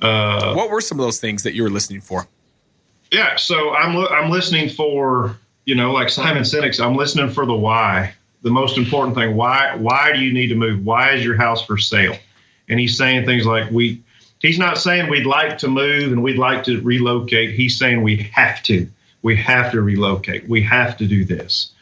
Uh, 0.00 0.54
what 0.54 0.70
were 0.70 0.80
some 0.80 0.98
of 1.00 1.06
those 1.06 1.20
things 1.20 1.42
that 1.42 1.54
you 1.54 1.62
were 1.62 1.70
listening 1.70 2.00
for? 2.00 2.26
Yeah, 3.10 3.36
so 3.36 3.74
I'm 3.74 3.96
I'm 3.96 4.30
listening 4.30 4.68
for 4.68 5.36
you 5.64 5.74
know 5.74 5.92
like 5.92 6.08
Simon 6.08 6.42
Sinek's. 6.42 6.80
I'm 6.80 6.96
listening 6.96 7.30
for 7.30 7.46
the 7.46 7.54
why. 7.54 8.14
The 8.42 8.50
most 8.50 8.78
important 8.78 9.16
thing 9.16 9.36
why 9.36 9.74
why 9.76 10.12
do 10.12 10.20
you 10.20 10.32
need 10.32 10.48
to 10.48 10.54
move? 10.54 10.84
Why 10.84 11.12
is 11.12 11.24
your 11.24 11.36
house 11.36 11.64
for 11.64 11.78
sale? 11.78 12.16
And 12.68 12.78
he's 12.80 12.96
saying 12.96 13.24
things 13.24 13.46
like 13.46 13.70
we 13.70 14.02
he's 14.40 14.58
not 14.58 14.78
saying 14.78 15.08
we'd 15.08 15.26
like 15.26 15.58
to 15.58 15.68
move 15.68 16.12
and 16.12 16.22
we'd 16.22 16.38
like 16.38 16.64
to 16.64 16.80
relocate. 16.82 17.54
He's 17.54 17.78
saying 17.78 18.02
we 18.02 18.16
have 18.34 18.62
to. 18.64 18.88
We 19.22 19.36
have 19.36 19.72
to 19.72 19.80
relocate. 19.80 20.48
We 20.48 20.62
have 20.62 20.96
to 20.98 21.06
do 21.06 21.24
this. 21.24 21.72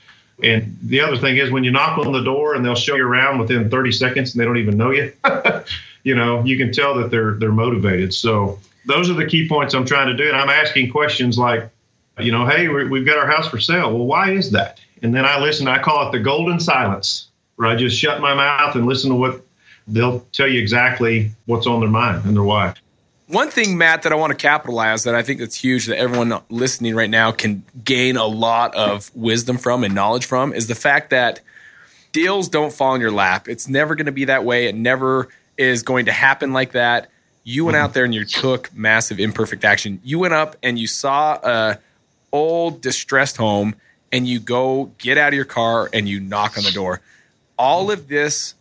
And 0.42 0.76
the 0.82 1.00
other 1.00 1.16
thing 1.16 1.36
is 1.36 1.50
when 1.50 1.64
you 1.64 1.70
knock 1.70 1.98
on 1.98 2.12
the 2.12 2.22
door 2.22 2.54
and 2.54 2.64
they'll 2.64 2.74
show 2.74 2.96
you 2.96 3.06
around 3.06 3.38
within 3.38 3.70
30 3.70 3.92
seconds 3.92 4.32
and 4.32 4.40
they 4.40 4.44
don't 4.44 4.56
even 4.56 4.76
know 4.76 4.90
you, 4.90 5.12
you 6.02 6.14
know, 6.14 6.44
you 6.44 6.56
can 6.56 6.72
tell 6.72 6.94
that 6.96 7.10
they're 7.10 7.34
they're 7.34 7.52
motivated. 7.52 8.12
So 8.12 8.58
those 8.86 9.08
are 9.10 9.14
the 9.14 9.26
key 9.26 9.48
points 9.48 9.74
I'm 9.74 9.86
trying 9.86 10.08
to 10.08 10.16
do. 10.16 10.28
And 10.28 10.36
I'm 10.36 10.50
asking 10.50 10.90
questions 10.90 11.38
like, 11.38 11.70
you 12.18 12.32
know, 12.32 12.46
hey, 12.46 12.68
we've 12.68 13.06
got 13.06 13.18
our 13.18 13.26
house 13.26 13.48
for 13.48 13.58
sale. 13.58 13.94
Well, 13.94 14.06
why 14.06 14.32
is 14.32 14.50
that? 14.52 14.80
And 15.02 15.14
then 15.14 15.24
I 15.24 15.40
listen. 15.40 15.66
I 15.68 15.82
call 15.82 16.08
it 16.08 16.12
the 16.12 16.20
golden 16.20 16.60
silence, 16.60 17.28
where 17.56 17.68
I 17.68 17.76
just 17.76 17.98
shut 17.98 18.20
my 18.20 18.34
mouth 18.34 18.74
and 18.76 18.86
listen 18.86 19.10
to 19.10 19.16
what 19.16 19.40
they'll 19.88 20.20
tell 20.32 20.48
you 20.48 20.60
exactly 20.60 21.30
what's 21.46 21.66
on 21.66 21.80
their 21.80 21.88
mind 21.88 22.24
and 22.24 22.36
their 22.36 22.44
why. 22.44 22.74
One 23.26 23.48
thing, 23.48 23.78
Matt, 23.78 24.02
that 24.02 24.12
I 24.12 24.16
want 24.16 24.32
to 24.32 24.36
capitalize 24.36 25.04
that 25.04 25.14
I 25.14 25.22
think 25.22 25.40
that's 25.40 25.56
huge 25.56 25.86
that 25.86 25.96
everyone 25.96 26.40
listening 26.50 26.94
right 26.94 27.08
now 27.08 27.32
can 27.32 27.64
gain 27.82 28.16
a 28.16 28.26
lot 28.26 28.74
of 28.74 29.10
wisdom 29.14 29.56
from 29.56 29.82
and 29.82 29.94
knowledge 29.94 30.26
from 30.26 30.52
is 30.52 30.66
the 30.66 30.74
fact 30.74 31.10
that 31.10 31.40
deals 32.12 32.48
don't 32.50 32.72
fall 32.72 32.94
in 32.94 33.00
your 33.00 33.10
lap. 33.10 33.48
It's 33.48 33.66
never 33.66 33.94
going 33.94 34.06
to 34.06 34.12
be 34.12 34.26
that 34.26 34.44
way. 34.44 34.66
It 34.66 34.74
never 34.74 35.28
is 35.56 35.82
going 35.82 36.04
to 36.06 36.12
happen 36.12 36.52
like 36.52 36.72
that. 36.72 37.08
You 37.44 37.64
went 37.64 37.76
out 37.76 37.88
mm-hmm. 37.88 37.94
there 37.94 38.04
and 38.04 38.14
you 38.14 38.24
took 38.26 38.74
massive 38.74 39.18
imperfect 39.18 39.64
action. 39.64 40.00
You 40.04 40.18
went 40.18 40.34
up 40.34 40.56
and 40.62 40.78
you 40.78 40.86
saw 40.86 41.38
a 41.42 41.78
old 42.30 42.82
distressed 42.82 43.38
home 43.38 43.74
and 44.12 44.28
you 44.28 44.38
go 44.38 44.90
get 44.98 45.16
out 45.16 45.28
of 45.28 45.34
your 45.34 45.44
car 45.44 45.88
and 45.92 46.08
you 46.08 46.20
knock 46.20 46.58
on 46.58 46.64
the 46.64 46.72
door. 46.72 47.00
All 47.58 47.90
of 47.90 48.08
this 48.08 48.54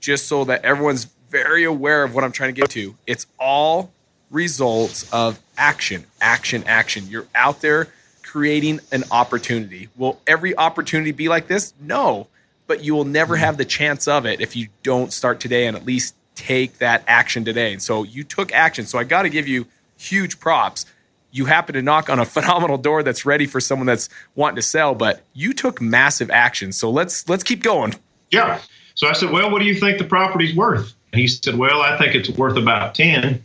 just 0.00 0.26
so 0.26 0.44
that 0.44 0.64
everyone's 0.64 1.04
very 1.30 1.64
aware 1.64 2.04
of 2.04 2.14
what 2.14 2.24
I'm 2.24 2.32
trying 2.32 2.54
to 2.54 2.60
get 2.60 2.70
to. 2.70 2.96
It's 3.06 3.26
all 3.38 3.92
results 4.30 5.10
of 5.12 5.40
action, 5.56 6.04
action, 6.20 6.64
action. 6.66 7.06
You're 7.08 7.26
out 7.34 7.60
there 7.60 7.88
creating 8.22 8.80
an 8.92 9.04
opportunity. 9.10 9.88
Will 9.96 10.20
every 10.26 10.56
opportunity 10.56 11.12
be 11.12 11.28
like 11.28 11.46
this? 11.46 11.72
No, 11.80 12.28
but 12.66 12.84
you 12.84 12.94
will 12.94 13.04
never 13.04 13.34
mm-hmm. 13.34 13.44
have 13.44 13.56
the 13.56 13.64
chance 13.64 14.06
of 14.06 14.26
it 14.26 14.40
if 14.40 14.54
you 14.54 14.68
don't 14.82 15.12
start 15.12 15.40
today 15.40 15.66
and 15.66 15.76
at 15.76 15.84
least 15.84 16.14
take 16.34 16.78
that 16.78 17.02
action 17.08 17.44
today. 17.44 17.72
And 17.72 17.82
so 17.82 18.04
you 18.04 18.22
took 18.22 18.52
action. 18.52 18.86
So 18.86 18.98
I 18.98 19.04
got 19.04 19.22
to 19.22 19.28
give 19.28 19.48
you 19.48 19.66
huge 19.96 20.38
props. 20.38 20.86
You 21.30 21.46
happen 21.46 21.74
to 21.74 21.82
knock 21.82 22.08
on 22.08 22.18
a 22.18 22.24
phenomenal 22.36 22.78
door 22.78 23.02
that's 23.02 23.26
ready 23.26 23.46
for 23.46 23.60
someone 23.60 23.86
that's 23.86 24.08
wanting 24.34 24.56
to 24.56 24.62
sell, 24.62 24.94
but 24.94 25.22
you 25.32 25.52
took 25.52 25.80
massive 25.80 26.30
action. 26.30 26.72
So 26.72 26.90
let's 26.90 27.28
let's 27.28 27.42
keep 27.42 27.62
going. 27.62 27.94
Yeah. 28.30 28.60
So 28.94 29.08
I 29.08 29.12
said, 29.12 29.30
"Well, 29.30 29.50
what 29.50 29.60
do 29.60 29.64
you 29.64 29.74
think 29.74 29.98
the 29.98 30.04
property's 30.04 30.54
worth?" 30.54 30.94
And 31.12 31.20
he 31.20 31.28
said, 31.28 31.56
"Well, 31.56 31.80
I 31.80 31.96
think 31.96 32.14
it's 32.14 32.28
worth 32.30 32.56
about 32.56 32.94
10." 32.94 33.44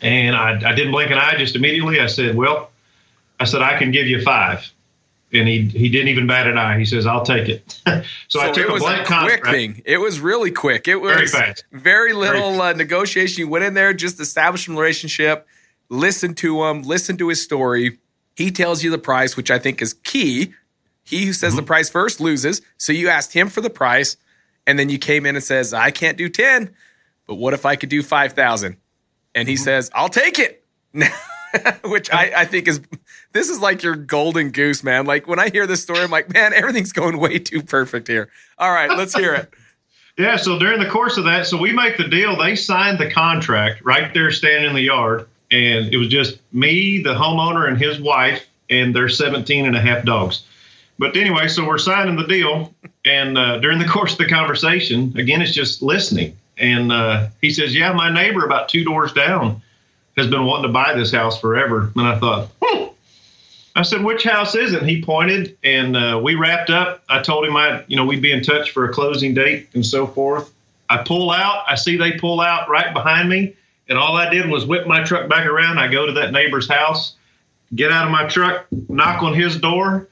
And 0.00 0.36
I, 0.36 0.52
I 0.70 0.74
didn't 0.74 0.92
blink 0.92 1.10
an 1.10 1.18
eye 1.18 1.34
just 1.36 1.56
immediately. 1.56 2.00
I 2.00 2.06
said, 2.06 2.36
"Well, 2.36 2.70
I 3.40 3.44
said 3.44 3.62
I 3.62 3.78
can 3.78 3.90
give 3.90 4.06
you 4.06 4.22
5." 4.22 4.72
and 5.32 5.46
he 5.46 5.66
he 5.66 5.88
didn't 5.88 6.08
even 6.08 6.26
bat 6.26 6.46
an 6.46 6.56
eye. 6.56 6.78
He 6.78 6.84
says, 6.84 7.06
"I'll 7.06 7.24
take 7.24 7.48
it." 7.48 7.80
so, 7.86 8.02
So 8.28 8.40
I 8.40 8.46
took 8.48 8.64
it 8.64 8.70
a 8.70 8.72
was 8.72 8.82
blank 8.82 9.08
a 9.10 9.20
quick 9.24 9.44
thing. 9.44 9.82
It 9.84 9.98
was 9.98 10.20
really 10.20 10.50
quick. 10.50 10.88
It 10.88 10.96
was 10.96 11.12
Very 11.14 11.26
fast. 11.26 11.64
very 11.72 12.12
little 12.12 12.52
Very 12.52 12.70
uh, 12.70 12.72
negotiation. 12.74 13.40
You 13.40 13.48
went 13.48 13.64
in 13.64 13.74
there, 13.74 13.92
just 13.92 14.20
established 14.20 14.68
a 14.68 14.72
relationship, 14.72 15.46
listened 15.88 16.36
to 16.38 16.64
him, 16.64 16.82
listened 16.82 17.18
to 17.18 17.28
his 17.28 17.42
story. 17.42 17.98
He 18.36 18.50
tells 18.50 18.82
you 18.82 18.90
the 18.90 18.98
price, 18.98 19.36
which 19.36 19.50
I 19.50 19.58
think 19.58 19.82
is 19.82 19.94
key. 19.94 20.54
He 21.02 21.24
who 21.26 21.32
says 21.32 21.56
the 21.56 21.62
price 21.62 21.88
first 21.88 22.20
loses. 22.20 22.60
So 22.76 22.92
you 22.92 23.08
asked 23.08 23.32
him 23.32 23.48
for 23.48 23.60
the 23.60 23.70
price, 23.70 24.16
and 24.66 24.78
then 24.78 24.90
you 24.90 24.98
came 24.98 25.26
in 25.26 25.36
and 25.36 25.44
says, 25.44 25.74
"I 25.74 25.90
can't 25.90 26.16
do 26.16 26.28
ten, 26.28 26.70
but 27.26 27.34
what 27.36 27.54
if 27.54 27.66
I 27.66 27.76
could 27.76 27.88
do 27.88 28.02
five 28.02 28.32
thousand? 28.32 28.76
And 29.38 29.48
he 29.48 29.56
says, 29.56 29.90
"I'll 29.94 30.08
take 30.08 30.38
it." 30.38 30.64
which 31.84 32.12
I, 32.12 32.32
I 32.38 32.44
think 32.44 32.68
is 32.68 32.80
this 33.32 33.48
is 33.48 33.60
like 33.60 33.82
your 33.82 33.94
golden 33.94 34.50
goose, 34.50 34.82
man. 34.82 35.06
Like 35.06 35.28
when 35.28 35.38
I 35.38 35.48
hear 35.48 35.66
this 35.66 35.82
story, 35.82 36.00
I'm 36.00 36.10
like, 36.10 36.32
man, 36.32 36.52
everything's 36.52 36.92
going 36.92 37.18
way 37.18 37.38
too 37.38 37.62
perfect 37.62 38.08
here. 38.08 38.30
All 38.58 38.72
right, 38.72 38.90
let's 38.90 39.14
hear 39.14 39.34
it. 39.34 39.52
Yeah, 40.18 40.34
so 40.34 40.58
during 40.58 40.80
the 40.80 40.90
course 40.90 41.16
of 41.16 41.26
that, 41.26 41.46
so 41.46 41.56
we 41.56 41.72
make 41.72 41.96
the 41.96 42.08
deal. 42.08 42.36
They 42.36 42.56
signed 42.56 42.98
the 42.98 43.08
contract 43.08 43.84
right 43.84 44.12
there, 44.12 44.32
standing 44.32 44.70
in 44.70 44.74
the 44.74 44.82
yard, 44.82 45.28
and 45.52 45.94
it 45.94 45.96
was 45.96 46.08
just 46.08 46.40
me, 46.52 47.00
the 47.00 47.14
homeowner, 47.14 47.68
and 47.68 47.78
his 47.78 48.00
wife, 48.00 48.44
and 48.68 48.92
their 48.92 49.08
17 49.08 49.64
and 49.64 49.76
a 49.76 49.80
half 49.80 50.04
dogs. 50.04 50.42
But 50.98 51.16
anyway, 51.16 51.46
so 51.46 51.64
we're 51.64 51.78
signing 51.78 52.16
the 52.16 52.26
deal, 52.26 52.74
and 53.04 53.38
uh, 53.38 53.58
during 53.58 53.78
the 53.78 53.84
course 53.88 54.10
of 54.10 54.18
the 54.18 54.26
conversation, 54.26 55.16
again, 55.16 55.40
it's 55.40 55.52
just 55.52 55.82
listening. 55.82 56.36
And 56.58 56.92
uh, 56.92 57.28
he 57.40 57.50
says, 57.50 57.74
"Yeah, 57.74 57.92
my 57.92 58.12
neighbor 58.12 58.44
about 58.44 58.68
two 58.68 58.84
doors 58.84 59.12
down 59.12 59.62
has 60.16 60.26
been 60.26 60.44
wanting 60.44 60.64
to 60.64 60.72
buy 60.72 60.94
this 60.94 61.12
house 61.12 61.40
forever." 61.40 61.92
And 61.96 62.06
I 62.06 62.18
thought, 62.18 62.48
hmm. 62.62 62.86
I 63.76 63.82
said, 63.82 64.04
"Which 64.04 64.24
house 64.24 64.54
is 64.54 64.72
it?" 64.72 64.80
And 64.80 64.88
he 64.88 65.02
pointed, 65.02 65.56
and 65.62 65.96
uh, 65.96 66.20
we 66.22 66.34
wrapped 66.34 66.70
up. 66.70 67.02
I 67.08 67.22
told 67.22 67.44
him 67.44 67.56
I, 67.56 67.84
you 67.86 67.96
know, 67.96 68.04
we'd 68.04 68.22
be 68.22 68.32
in 68.32 68.42
touch 68.42 68.72
for 68.72 68.88
a 68.88 68.92
closing 68.92 69.34
date 69.34 69.68
and 69.74 69.84
so 69.84 70.06
forth. 70.06 70.52
I 70.90 70.98
pull 70.98 71.30
out. 71.30 71.64
I 71.68 71.74
see 71.74 71.96
they 71.96 72.12
pull 72.12 72.40
out 72.40 72.68
right 72.68 72.92
behind 72.92 73.28
me, 73.28 73.54
and 73.88 73.98
all 73.98 74.16
I 74.16 74.30
did 74.30 74.48
was 74.48 74.66
whip 74.66 74.86
my 74.86 75.04
truck 75.04 75.28
back 75.28 75.46
around. 75.46 75.78
I 75.78 75.88
go 75.88 76.06
to 76.06 76.12
that 76.12 76.32
neighbor's 76.32 76.68
house, 76.68 77.14
get 77.74 77.92
out 77.92 78.06
of 78.06 78.10
my 78.10 78.26
truck, 78.26 78.66
knock 78.88 79.22
on 79.22 79.34
his 79.34 79.58
door, 79.58 80.08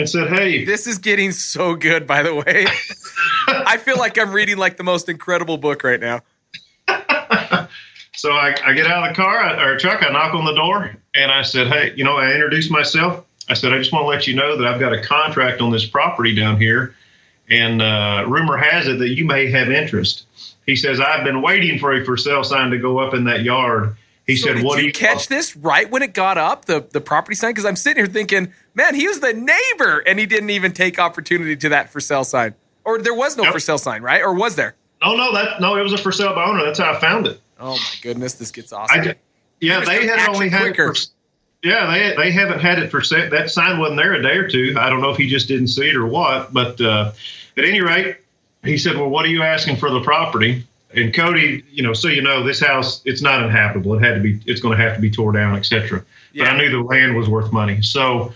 and 0.00 0.08
said, 0.08 0.28
"Hey, 0.28 0.64
This 0.64 0.86
is 0.86 0.98
getting 0.98 1.30
so 1.32 1.74
good, 1.74 2.06
by 2.06 2.22
the 2.22 2.34
way. 2.34 2.66
I 3.48 3.76
feel 3.76 3.96
like 3.98 4.18
I'm 4.18 4.32
reading 4.32 4.56
like 4.56 4.76
the 4.76 4.82
most 4.84 5.08
incredible 5.08 5.58
book 5.58 5.84
right 5.84 6.00
now. 6.00 6.22
So 8.12 8.32
I, 8.32 8.54
I 8.66 8.74
get 8.74 8.86
out 8.86 9.08
of 9.08 9.16
the 9.16 9.22
car 9.22 9.38
I- 9.38 9.64
or 9.64 9.78
truck, 9.78 10.02
I 10.02 10.10
knock 10.12 10.34
on 10.34 10.44
the 10.44 10.52
door, 10.52 10.94
and 11.14 11.30
I 11.32 11.40
said, 11.40 11.68
Hey, 11.68 11.94
you 11.96 12.04
know, 12.04 12.16
I 12.18 12.32
introduced 12.32 12.70
myself. 12.70 13.24
I 13.48 13.54
said, 13.54 13.72
I 13.72 13.78
just 13.78 13.92
want 13.92 14.02
to 14.04 14.08
let 14.08 14.26
you 14.26 14.34
know 14.34 14.58
that 14.58 14.66
I've 14.66 14.78
got 14.78 14.92
a 14.92 15.00
contract 15.02 15.62
on 15.62 15.70
this 15.72 15.86
property 15.86 16.34
down 16.34 16.60
here, 16.60 16.94
and 17.48 17.80
uh, 17.80 18.24
rumor 18.28 18.58
has 18.58 18.86
it 18.88 18.98
that 18.98 19.08
you 19.10 19.24
may 19.24 19.50
have 19.50 19.70
interest. 19.70 20.26
He 20.66 20.76
says, 20.76 21.00
I've 21.00 21.24
been 21.24 21.40
waiting 21.40 21.78
for 21.78 21.94
a 21.94 22.04
for 22.04 22.18
sale 22.18 22.44
sign 22.44 22.70
to 22.72 22.78
go 22.78 22.98
up 22.98 23.14
in 23.14 23.24
that 23.24 23.42
yard. 23.42 23.96
He 24.26 24.36
So 24.36 24.48
said, 24.48 24.56
did 24.56 24.64
What 24.64 24.76
you 24.76 24.82
do 24.82 24.86
you 24.88 24.92
catch 24.92 25.28
this 25.28 25.56
right 25.56 25.90
when 25.90 26.02
it 26.02 26.14
got 26.14 26.38
up, 26.38 26.66
the, 26.66 26.86
the 26.92 27.00
property 27.00 27.34
sign? 27.34 27.50
Because 27.50 27.64
I'm 27.64 27.76
sitting 27.76 28.04
here 28.04 28.12
thinking, 28.12 28.52
man, 28.74 28.94
he 28.94 29.08
was 29.08 29.20
the 29.20 29.32
neighbor 29.32 29.98
and 30.06 30.18
he 30.18 30.26
didn't 30.26 30.50
even 30.50 30.72
take 30.72 30.98
opportunity 30.98 31.56
to 31.56 31.68
that 31.70 31.90
for 31.90 32.00
sale 32.00 32.24
sign. 32.24 32.54
Or 32.84 32.98
there 32.98 33.14
was 33.14 33.36
no 33.36 33.44
Nope. 33.44 33.52
for 33.54 33.60
sale 33.60 33.78
sign, 33.78 34.02
right? 34.02 34.22
Or 34.22 34.32
was 34.34 34.56
there? 34.56 34.74
Oh, 35.02 35.16
no, 35.16 35.32
that 35.32 35.60
no, 35.60 35.76
it 35.76 35.82
was 35.82 35.92
a 35.92 35.98
for 35.98 36.12
sale 36.12 36.34
by 36.34 36.44
owner. 36.44 36.64
That's 36.64 36.78
how 36.78 36.92
I 36.92 37.00
found 37.00 37.26
it. 37.26 37.40
Oh 37.58 37.74
my 37.74 37.94
goodness, 38.02 38.34
this 38.34 38.50
gets 38.50 38.72
awesome. 38.72 39.00
I 39.00 39.14
yeah, 39.60 39.80
they 39.84 40.06
had 40.06 40.28
only 40.28 40.48
had 40.48 40.68
it 40.68 40.76
for, 40.76 40.94
yeah, 41.62 41.90
they 41.90 42.14
they 42.16 42.30
haven't 42.32 42.60
had 42.60 42.78
it 42.78 42.90
for 42.90 43.02
sale. 43.02 43.28
That 43.28 43.50
sign 43.50 43.78
wasn't 43.78 43.98
there 43.98 44.14
a 44.14 44.22
day 44.22 44.36
or 44.36 44.48
two. 44.48 44.74
I 44.78 44.88
don't 44.88 45.02
know 45.02 45.10
if 45.10 45.18
he 45.18 45.28
just 45.28 45.48
didn't 45.48 45.68
see 45.68 45.88
it 45.88 45.96
or 45.96 46.06
what. 46.06 46.52
But 46.54 46.80
uh, 46.80 47.12
at 47.58 47.64
any 47.64 47.82
rate, 47.82 48.16
he 48.64 48.78
said, 48.78 48.96
"Well, 48.96 49.10
what 49.10 49.26
are 49.26 49.28
you 49.28 49.42
asking 49.42 49.76
for 49.76 49.90
the 49.90 50.00
property?" 50.00 50.66
And 50.94 51.14
Cody, 51.14 51.64
you 51.70 51.82
know, 51.82 51.92
so 51.92 52.08
you 52.08 52.20
know, 52.22 52.42
this 52.42 52.60
house 52.60 53.00
it's 53.04 53.22
not 53.22 53.42
inhabitable. 53.42 53.94
It 53.94 54.02
had 54.02 54.14
to 54.14 54.20
be. 54.20 54.40
It's 54.46 54.60
going 54.60 54.76
to 54.76 54.82
have 54.82 54.96
to 54.96 55.00
be 55.00 55.10
tore 55.10 55.32
down, 55.32 55.56
etc. 55.56 55.98
But 56.00 56.06
Yeah. 56.32 56.44
I 56.50 56.56
knew 56.58 56.70
the 56.70 56.80
land 56.82 57.16
was 57.16 57.28
worth 57.28 57.52
money, 57.52 57.80
so 57.82 58.32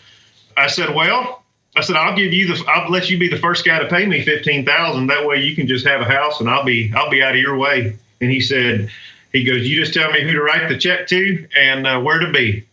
I 0.56 0.66
said, 0.68 0.94
"Well." 0.94 1.40
I 1.76 1.80
said, 1.80 1.96
I'll 1.96 2.14
give 2.14 2.32
you 2.32 2.46
the, 2.46 2.64
I'll 2.68 2.88
let 2.88 3.11
you 3.11 3.18
be 3.18 3.26
the 3.28 3.37
first 3.38 3.64
guy 3.64 3.80
to 3.80 3.88
pay 3.88 4.06
me 4.06 4.23
fifteen 4.23 4.64
thousand. 4.64 5.08
That 5.08 5.26
way 5.26 5.42
you 5.42 5.56
can 5.56 5.66
just 5.66 5.84
have 5.84 6.00
a 6.00 6.04
house, 6.04 6.38
and 6.38 6.49
I'll 6.49 6.62
be, 6.64 6.92
I'll 6.94 7.11
be 7.11 7.20
out 7.20 7.34
of 7.34 7.40
your 7.40 7.56
way. 7.58 7.96
And 8.20 8.30
he 8.30 8.38
said, 8.40 8.88
he 9.32 9.42
goes, 9.42 9.66
you 9.66 9.80
just 9.80 9.92
tell 9.92 10.12
me 10.12 10.23
who 10.23 10.30
to 10.34 10.40
write 10.40 10.68
the 10.68 10.78
check 10.78 11.08
to 11.08 11.49
and 11.56 11.84
uh, 11.84 12.00
where 12.00 12.20
to 12.20 12.30
be. 12.30 12.64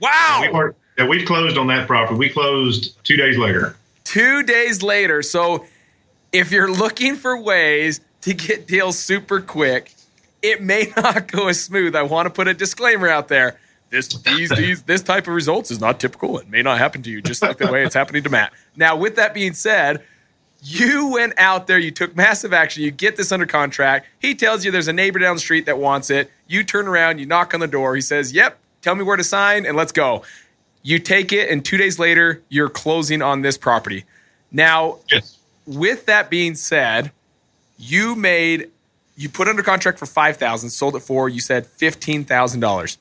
wow. 0.00 0.38
We 0.40 0.50
were, 0.50 0.76
yeah, 0.96 1.08
we 1.08 1.24
closed 1.26 1.58
on 1.58 1.66
that 1.66 1.88
property. 1.88 2.16
We 2.16 2.28
closed 2.28 2.96
two 3.02 3.16
days 3.16 3.36
later. 3.36 3.74
two 4.04 4.44
days 4.44 4.84
later. 4.84 5.22
So 5.22 5.64
if 6.30 6.52
you're 6.52 6.70
looking 6.70 7.16
for 7.16 7.36
ways 7.36 8.00
to 8.22 8.34
get 8.34 8.66
deals 8.66 8.98
super 8.98 9.40
quick, 9.40 9.94
it 10.42 10.62
may 10.62 10.92
not 10.96 11.30
go 11.30 11.48
as 11.48 11.60
smooth. 11.60 11.94
I 11.94 12.02
want 12.02 12.26
to 12.26 12.30
put 12.30 12.48
a 12.48 12.54
disclaimer 12.54 13.08
out 13.08 13.28
there. 13.28 13.58
This 13.90 14.08
these, 14.08 14.50
these 14.56 14.82
this 14.82 15.02
type 15.02 15.26
of 15.28 15.34
results 15.34 15.70
is 15.70 15.80
not 15.80 16.00
typical. 16.00 16.38
It 16.38 16.48
may 16.48 16.62
not 16.62 16.78
happen 16.78 17.02
to 17.02 17.10
you, 17.10 17.20
just 17.20 17.42
like 17.42 17.58
the 17.58 17.70
way 17.70 17.84
it's 17.84 17.94
happening 17.94 18.22
to 18.22 18.30
Matt. 18.30 18.52
Now, 18.76 18.96
with 18.96 19.16
that 19.16 19.34
being 19.34 19.52
said, 19.52 20.02
you 20.64 21.08
went 21.08 21.34
out 21.38 21.66
there, 21.66 21.78
you 21.78 21.90
took 21.90 22.16
massive 22.16 22.52
action, 22.52 22.84
you 22.84 22.90
get 22.92 23.16
this 23.16 23.32
under 23.32 23.46
contract. 23.46 24.06
He 24.20 24.34
tells 24.34 24.64
you 24.64 24.70
there's 24.70 24.88
a 24.88 24.92
neighbor 24.92 25.18
down 25.18 25.34
the 25.36 25.40
street 25.40 25.66
that 25.66 25.76
wants 25.78 26.08
it. 26.08 26.30
You 26.46 26.62
turn 26.62 26.86
around, 26.86 27.18
you 27.18 27.26
knock 27.26 27.52
on 27.52 27.60
the 27.60 27.66
door. 27.66 27.94
He 27.96 28.00
says, 28.00 28.32
Yep, 28.32 28.58
tell 28.80 28.94
me 28.94 29.02
where 29.02 29.16
to 29.16 29.24
sign 29.24 29.66
and 29.66 29.76
let's 29.76 29.92
go. 29.92 30.22
You 30.84 30.98
take 30.98 31.32
it, 31.32 31.48
and 31.50 31.64
two 31.64 31.76
days 31.76 31.98
later, 31.98 32.42
you're 32.48 32.68
closing 32.68 33.22
on 33.22 33.42
this 33.42 33.56
property. 33.58 34.04
Now, 34.50 34.98
Yes. 35.10 35.38
with 35.66 36.06
that 36.06 36.28
being 36.30 36.54
said, 36.54 37.12
you 37.82 38.14
made 38.14 38.70
you 39.16 39.28
put 39.28 39.48
under 39.48 39.62
contract 39.62 39.98
for 39.98 40.06
five 40.06 40.36
thousand, 40.36 40.70
sold 40.70 40.96
it 40.96 41.00
for 41.00 41.28
you 41.28 41.40
said 41.40 41.66
fifteen 41.66 42.24
thousand 42.24 42.60
dollars. 42.60 42.98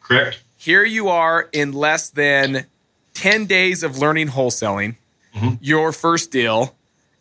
Correct. 0.00 0.42
Here 0.56 0.84
you 0.84 1.08
are 1.08 1.48
in 1.52 1.72
less 1.72 2.10
than 2.10 2.66
ten 3.12 3.46
days 3.46 3.82
of 3.82 3.98
learning 3.98 4.28
wholesaling, 4.28 4.96
your 5.60 5.92
first 5.92 6.30
deal, 6.30 6.74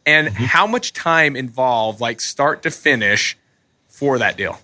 and 0.06 0.30
how 0.30 0.66
much 0.66 0.94
time 0.94 1.36
involved, 1.36 2.00
like 2.00 2.22
start 2.22 2.64
to 2.64 2.72
finish, 2.72 3.38
for 3.94 4.18
that 4.18 4.38
deal? 4.38 4.60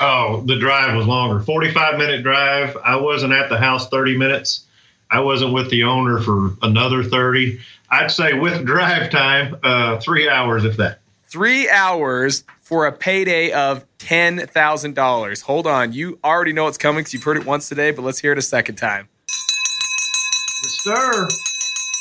Oh, 0.00 0.42
the 0.42 0.58
drive 0.58 0.94
was 0.94 1.06
longer. 1.06 1.40
45 1.40 1.98
minute 1.98 2.22
drive. 2.22 2.76
I 2.84 2.96
wasn't 2.96 3.32
at 3.32 3.48
the 3.48 3.56
house 3.56 3.88
30 3.88 4.18
minutes. 4.18 4.66
I 5.10 5.20
wasn't 5.20 5.54
with 5.54 5.70
the 5.70 5.84
owner 5.84 6.18
for 6.18 6.50
another 6.62 7.02
30. 7.04 7.60
I'd 7.90 8.10
say 8.10 8.34
with 8.34 8.66
drive 8.66 9.10
time, 9.10 9.56
uh, 9.62 9.98
three 10.00 10.28
hours, 10.28 10.64
if 10.64 10.76
that. 10.78 10.98
Three 11.36 11.68
hours 11.68 12.44
for 12.62 12.86
a 12.86 12.92
payday 12.92 13.52
of 13.52 13.84
ten 13.98 14.46
thousand 14.46 14.94
dollars. 14.94 15.42
Hold 15.42 15.66
on, 15.66 15.92
you 15.92 16.18
already 16.24 16.54
know 16.54 16.66
it's 16.66 16.78
coming 16.78 17.00
because 17.00 17.12
you've 17.12 17.24
heard 17.24 17.36
it 17.36 17.44
once 17.44 17.68
today, 17.68 17.90
but 17.90 18.00
let's 18.00 18.20
hear 18.20 18.32
it 18.32 18.38
a 18.38 18.40
second 18.40 18.76
time. 18.76 19.10
Yes, 19.28 20.78
sir. 20.82 21.28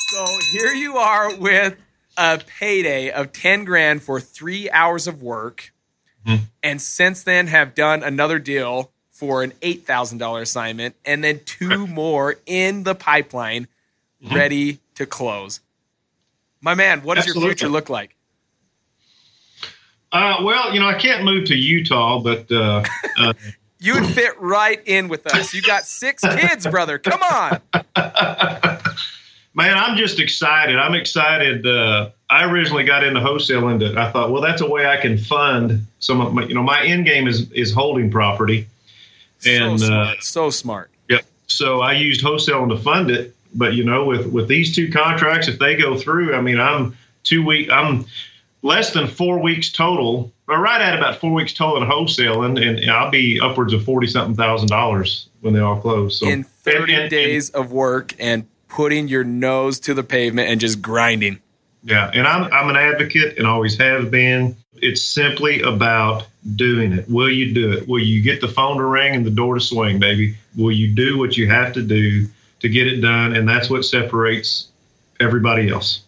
So 0.07 0.25
here 0.53 0.71
you 0.71 0.95
are 0.95 1.35
with 1.35 1.75
a 2.15 2.39
payday 2.47 3.11
of 3.11 3.33
10 3.33 3.65
grand 3.65 4.03
for 4.03 4.21
three 4.21 4.69
hours 4.69 5.05
of 5.05 5.21
work. 5.21 5.73
Hmm. 6.25 6.35
And 6.63 6.81
since 6.81 7.21
then 7.21 7.47
have 7.47 7.75
done 7.75 8.03
another 8.03 8.39
deal 8.39 8.93
for 9.09 9.43
an 9.43 9.51
$8,000 9.61 10.43
assignment 10.43 10.95
and 11.03 11.21
then 11.21 11.41
two 11.43 11.87
more 11.87 12.37
in 12.45 12.83
the 12.83 12.95
pipeline 12.95 13.67
hmm. 14.23 14.33
ready 14.33 14.79
to 14.93 15.05
close. 15.05 15.59
My 16.61 16.73
man, 16.73 17.01
what 17.01 17.15
does 17.15 17.25
your 17.25 17.35
future 17.35 17.67
look 17.67 17.89
like? 17.89 18.14
Uh, 20.15 20.41
well, 20.43 20.73
you 20.73 20.79
know, 20.79 20.87
I 20.87 20.93
can't 20.93 21.25
move 21.25 21.43
to 21.47 21.55
Utah, 21.55 22.21
but 22.21 22.49
uh, 22.49 22.85
uh, 23.17 23.33
you 23.81 23.95
would 23.95 24.05
fit 24.05 24.39
right 24.39 24.81
in 24.85 25.09
with 25.09 25.27
us. 25.27 25.53
You 25.53 25.61
got 25.61 25.83
six 25.83 26.23
kids, 26.23 26.65
brother. 26.67 26.97
Come 26.97 27.21
on. 27.21 27.59
Man, 29.53 29.77
I'm 29.77 29.97
just 29.97 30.21
excited. 30.21 30.77
I'm 30.77 30.93
excited. 30.93 31.67
Uh, 31.67 32.11
I 32.29 32.49
originally 32.49 32.85
got 32.85 33.03
into 33.03 33.19
wholesaling. 33.19 33.79
That 33.79 33.97
I 33.97 34.09
thought, 34.09 34.31
well, 34.31 34.41
that's 34.41 34.61
a 34.61 34.69
way 34.69 34.85
I 34.85 35.01
can 35.01 35.17
fund 35.17 35.85
some 35.99 36.21
of 36.21 36.33
my. 36.33 36.45
You 36.45 36.55
know, 36.55 36.63
my 36.63 36.81
end 36.85 37.05
game 37.05 37.27
is 37.27 37.51
is 37.51 37.73
holding 37.73 38.09
property, 38.09 38.67
and 39.45 39.81
so 39.81 39.85
uh, 39.85 39.89
smart. 39.89 40.23
so 40.23 40.49
smart. 40.49 40.91
Yep. 41.09 41.25
So 41.47 41.81
I 41.81 41.91
used 41.91 42.23
wholesaling 42.23 42.69
to 42.69 42.81
fund 42.81 43.11
it. 43.11 43.35
But 43.53 43.73
you 43.73 43.83
know, 43.83 44.05
with 44.05 44.27
with 44.27 44.47
these 44.47 44.73
two 44.73 44.89
contracts, 44.89 45.49
if 45.49 45.59
they 45.59 45.75
go 45.75 45.97
through, 45.97 46.35
I 46.35 46.39
mean, 46.39 46.57
I'm 46.57 46.95
two 47.25 47.45
week. 47.45 47.69
I'm 47.69 48.05
less 48.65 48.91
than 48.91 49.05
four 49.07 49.39
weeks 49.39 49.71
total, 49.71 50.33
or 50.47 50.59
right 50.59 50.81
at 50.81 50.97
about 50.97 51.17
four 51.17 51.31
weeks 51.31 51.53
total 51.53 51.81
in 51.81 51.87
wholesaling, 51.87 52.59
and 52.59 52.89
I'll 52.89 53.11
be 53.11 53.39
upwards 53.39 53.73
of 53.73 53.83
forty 53.85 54.07
something 54.07 54.35
thousand 54.35 54.69
dollars 54.69 55.29
when 55.41 55.53
they 55.53 55.59
all 55.59 55.79
close. 55.79 56.19
So 56.19 56.27
in 56.27 56.43
thirty 56.43 56.93
and- 56.93 57.03
and- 57.03 57.09
days 57.11 57.51
of 57.51 57.71
work 57.71 58.15
and 58.19 58.47
putting 58.67 59.07
your 59.07 59.23
nose 59.23 59.79
to 59.81 59.93
the 59.93 60.03
pavement 60.03 60.49
and 60.49 60.59
just 60.59 60.81
grinding. 60.81 61.39
Yeah, 61.83 62.09
and 62.13 62.27
I'm 62.27 62.51
I'm 62.51 62.69
an 62.69 62.75
advocate 62.75 63.37
and 63.37 63.45
always 63.45 63.77
have 63.77 64.09
been. 64.09 64.55
It's 64.81 65.01
simply 65.01 65.61
about 65.61 66.25
doing 66.55 66.91
it. 66.91 67.07
Will 67.07 67.29
you 67.29 67.53
do 67.53 67.71
it? 67.73 67.87
Will 67.87 68.03
you 68.03 68.21
get 68.21 68.41
the 68.41 68.47
phone 68.47 68.77
to 68.77 68.83
ring 68.83 69.15
and 69.15 69.25
the 69.25 69.29
door 69.31 69.53
to 69.53 69.61
swing, 69.61 69.99
baby? 69.99 70.35
Will 70.57 70.71
you 70.71 70.93
do 70.93 71.17
what 71.19 71.37
you 71.37 71.47
have 71.47 71.73
to 71.73 71.81
do 71.83 72.27
to 72.61 72.67
get 72.67 72.87
it 72.87 72.99
done? 73.01 73.35
And 73.35 73.47
that's 73.47 73.69
what 73.69 73.85
separates 73.85 74.69
everybody 75.19 75.69
else. 75.69 76.01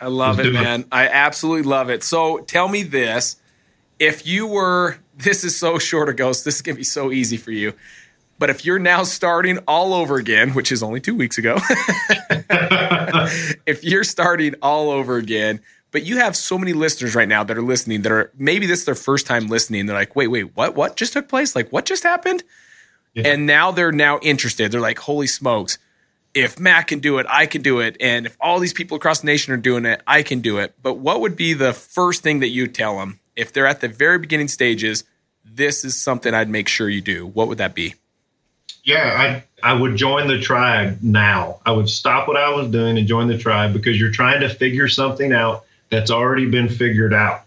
I 0.00 0.08
love 0.08 0.36
Let's 0.38 0.48
it, 0.48 0.52
do 0.52 0.58
it. 0.58 0.62
man. 0.62 0.84
I 0.92 1.08
absolutely 1.08 1.62
love 1.64 1.90
it. 1.90 2.02
So 2.02 2.38
tell 2.40 2.68
me 2.68 2.82
this. 2.82 3.36
If 3.98 4.26
you 4.26 4.46
were, 4.46 4.98
this 5.16 5.44
is 5.44 5.56
so 5.56 5.78
short 5.78 6.08
ago, 6.08 6.32
so 6.32 6.44
this 6.44 6.56
is 6.56 6.62
going 6.62 6.76
to 6.76 6.80
be 6.80 6.84
so 6.84 7.12
easy 7.12 7.36
for 7.36 7.52
you. 7.52 7.72
But 8.38 8.50
if 8.50 8.64
you're 8.64 8.80
now 8.80 9.04
starting 9.04 9.58
all 9.68 9.94
over 9.94 10.16
again, 10.16 10.50
which 10.50 10.72
is 10.72 10.82
only 10.82 11.00
two 11.00 11.14
weeks 11.14 11.38
ago, 11.38 11.56
if 13.66 13.84
you're 13.84 14.04
starting 14.04 14.54
all 14.60 14.90
over 14.90 15.16
again, 15.16 15.60
but 15.92 16.02
you 16.04 16.16
have 16.16 16.36
so 16.36 16.58
many 16.58 16.72
listeners 16.72 17.14
right 17.14 17.28
now 17.28 17.44
that 17.44 17.56
are 17.56 17.62
listening 17.62 18.02
that 18.02 18.10
are 18.10 18.32
maybe 18.36 18.66
this 18.66 18.80
is 18.80 18.84
their 18.86 18.96
first 18.96 19.26
time 19.26 19.46
listening. 19.46 19.86
They're 19.86 19.94
like, 19.96 20.16
wait, 20.16 20.26
wait, 20.26 20.56
what? 20.56 20.74
What 20.74 20.96
just 20.96 21.12
took 21.12 21.28
place? 21.28 21.54
Like, 21.54 21.70
what 21.70 21.84
just 21.84 22.02
happened? 22.02 22.42
Yeah. 23.14 23.28
And 23.28 23.46
now 23.46 23.70
they're 23.70 23.92
now 23.92 24.18
interested. 24.18 24.72
They're 24.72 24.80
like, 24.80 24.98
holy 24.98 25.28
smokes. 25.28 25.78
If 26.34 26.58
Matt 26.58 26.88
can 26.88 26.98
do 26.98 27.18
it, 27.18 27.26
I 27.28 27.46
can 27.46 27.62
do 27.62 27.80
it. 27.80 27.96
And 28.00 28.26
if 28.26 28.36
all 28.40 28.58
these 28.58 28.72
people 28.72 28.96
across 28.96 29.20
the 29.20 29.26
nation 29.26 29.54
are 29.54 29.58
doing 29.58 29.86
it, 29.86 30.02
I 30.06 30.22
can 30.22 30.40
do 30.40 30.58
it. 30.58 30.74
But 30.82 30.94
what 30.94 31.20
would 31.20 31.36
be 31.36 31.54
the 31.54 31.72
first 31.72 32.22
thing 32.22 32.40
that 32.40 32.48
you 32.48 32.66
tell 32.66 32.98
them 32.98 33.20
if 33.36 33.52
they're 33.52 33.66
at 33.66 33.80
the 33.80 33.88
very 33.88 34.18
beginning 34.18 34.48
stages? 34.48 35.04
This 35.44 35.84
is 35.84 36.00
something 36.00 36.34
I'd 36.34 36.48
make 36.48 36.68
sure 36.68 36.88
you 36.88 37.00
do. 37.00 37.26
What 37.26 37.48
would 37.48 37.58
that 37.58 37.74
be? 37.74 37.94
Yeah, 38.82 39.42
I 39.62 39.70
I 39.70 39.72
would 39.72 39.96
join 39.96 40.28
the 40.28 40.38
tribe 40.40 40.98
now. 41.00 41.60
I 41.64 41.72
would 41.72 41.88
stop 41.88 42.28
what 42.28 42.36
I 42.36 42.50
was 42.50 42.68
doing 42.68 42.98
and 42.98 43.06
join 43.06 43.28
the 43.28 43.38
tribe 43.38 43.72
because 43.72 43.98
you're 43.98 44.10
trying 44.10 44.40
to 44.40 44.48
figure 44.48 44.88
something 44.88 45.32
out 45.32 45.64
that's 45.88 46.10
already 46.10 46.50
been 46.50 46.68
figured 46.68 47.14
out. 47.14 47.44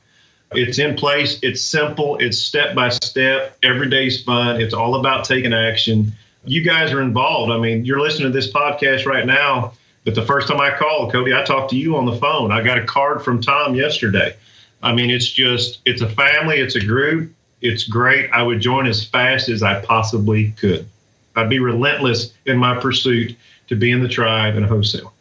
It's 0.54 0.80
in 0.80 0.96
place, 0.96 1.40
it's 1.44 1.62
simple, 1.62 2.18
it's 2.18 2.40
step 2.40 2.74
by 2.74 2.90
step, 2.90 3.58
every 3.62 3.90
day's 3.90 4.24
fun. 4.24 4.62
It's 4.62 4.74
all 4.74 4.96
about 4.96 5.26
taking 5.26 5.54
action. 5.54 6.14
You 6.48 6.62
guys 6.62 6.92
are 6.92 7.02
involved. 7.02 7.52
I 7.52 7.58
mean, 7.58 7.86
you're 7.86 8.00
listening 8.00 8.32
to 8.32 8.34
this 8.34 8.52
podcast 8.52 9.06
right 9.06 9.26
now, 9.26 9.74
but 10.06 10.16
the 10.16 10.26
first 10.26 10.48
time 10.48 10.62
I 10.62 10.72
called, 10.72 11.12
Cody, 11.12 11.34
I 11.34 11.44
talked 11.44 11.72
to 11.72 11.76
you 11.76 11.98
on 11.98 12.06
the 12.06 12.16
phone. 12.16 12.52
I 12.52 12.64
got 12.64 12.78
a 12.78 12.86
card 12.86 13.22
from 13.22 13.42
Tom 13.42 13.76
yesterday. 13.76 14.36
I 14.82 14.94
mean, 14.94 15.10
it's 15.10 15.30
just 15.30 15.80
it's 15.86 16.02
a 16.02 16.10
family, 16.10 16.60
it's 16.60 16.76
a 16.76 16.80
group. 16.80 17.34
It's 17.62 17.84
great. 17.84 18.32
I 18.32 18.44
would 18.44 18.62
join 18.62 18.88
as 18.88 19.04
fast 19.04 19.50
as 19.50 19.64
I 19.64 19.84
possibly 19.84 20.52
could. 20.52 20.88
I'd 21.36 21.50
be 21.50 21.60
relentless 21.60 22.34
in 22.46 22.58
my 22.58 22.80
pursuit 22.80 23.36
to 23.68 23.76
be 23.76 23.92
in 23.92 24.02
the 24.02 24.08
tribe 24.08 24.56
and 24.56 24.64
a 24.64 24.68
wholesale. 24.68 25.14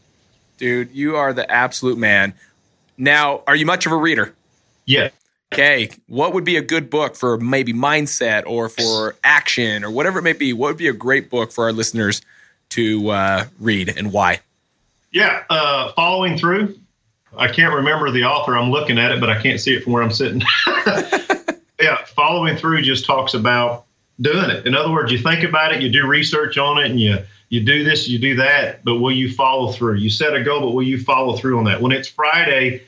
Dude, 0.58 0.90
you 0.92 1.16
are 1.16 1.32
the 1.32 1.50
absolute 1.50 1.98
man. 1.98 2.34
Now, 2.96 3.42
are 3.46 3.56
you 3.56 3.66
much 3.66 3.86
of 3.86 3.92
a 3.92 3.96
reader? 3.96 4.34
Yeah. 4.86 5.10
Okay, 5.52 5.90
what 6.08 6.34
would 6.34 6.44
be 6.44 6.56
a 6.56 6.62
good 6.62 6.90
book 6.90 7.14
for 7.14 7.38
maybe 7.38 7.72
mindset 7.72 8.44
or 8.46 8.68
for 8.68 9.14
action 9.22 9.84
or 9.84 9.90
whatever 9.90 10.18
it 10.18 10.22
may 10.22 10.32
be? 10.32 10.52
What 10.52 10.68
would 10.68 10.76
be 10.76 10.88
a 10.88 10.92
great 10.92 11.30
book 11.30 11.52
for 11.52 11.64
our 11.64 11.72
listeners 11.72 12.20
to 12.70 13.10
uh, 13.10 13.44
read 13.60 13.96
and 13.96 14.12
why? 14.12 14.40
Yeah. 15.12 15.44
Uh, 15.48 15.92
following 15.92 16.36
through. 16.36 16.78
I 17.38 17.48
can't 17.48 17.74
remember 17.74 18.10
the 18.10 18.24
author. 18.24 18.56
I'm 18.56 18.70
looking 18.70 18.98
at 18.98 19.12
it, 19.12 19.20
but 19.20 19.30
I 19.30 19.40
can't 19.40 19.60
see 19.60 19.74
it 19.74 19.84
from 19.84 19.92
where 19.92 20.02
I'm 20.02 20.10
sitting. 20.10 20.42
yeah. 21.80 22.04
Following 22.06 22.56
through 22.56 22.82
just 22.82 23.06
talks 23.06 23.34
about 23.34 23.86
doing 24.20 24.50
it. 24.50 24.66
In 24.66 24.74
other 24.74 24.90
words, 24.90 25.12
you 25.12 25.18
think 25.18 25.44
about 25.44 25.72
it, 25.72 25.82
you 25.82 25.90
do 25.90 26.06
research 26.06 26.58
on 26.58 26.78
it, 26.78 26.90
and 26.90 27.00
you 27.00 27.18
you 27.48 27.62
do 27.62 27.84
this, 27.84 28.08
you 28.08 28.18
do 28.18 28.34
that, 28.36 28.82
but 28.84 28.96
will 28.96 29.12
you 29.12 29.32
follow 29.32 29.70
through? 29.70 29.94
You 29.96 30.10
set 30.10 30.34
a 30.34 30.42
goal, 30.42 30.60
but 30.60 30.70
will 30.72 30.82
you 30.82 31.00
follow 31.00 31.36
through 31.36 31.58
on 31.58 31.64
that? 31.64 31.80
When 31.80 31.92
it's 31.92 32.08
Friday, 32.08 32.82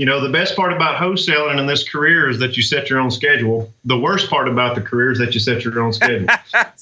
you 0.00 0.06
know, 0.06 0.18
the 0.18 0.30
best 0.30 0.56
part 0.56 0.72
about 0.72 0.96
wholesaling 0.96 1.58
in 1.58 1.66
this 1.66 1.86
career 1.86 2.30
is 2.30 2.38
that 2.38 2.56
you 2.56 2.62
set 2.62 2.88
your 2.88 2.98
own 2.98 3.10
schedule. 3.10 3.70
The 3.84 3.98
worst 3.98 4.30
part 4.30 4.48
about 4.48 4.74
the 4.74 4.80
career 4.80 5.12
is 5.12 5.18
that 5.18 5.34
you 5.34 5.40
set 5.40 5.62
your 5.62 5.78
own 5.78 5.92
schedule. 5.92 6.26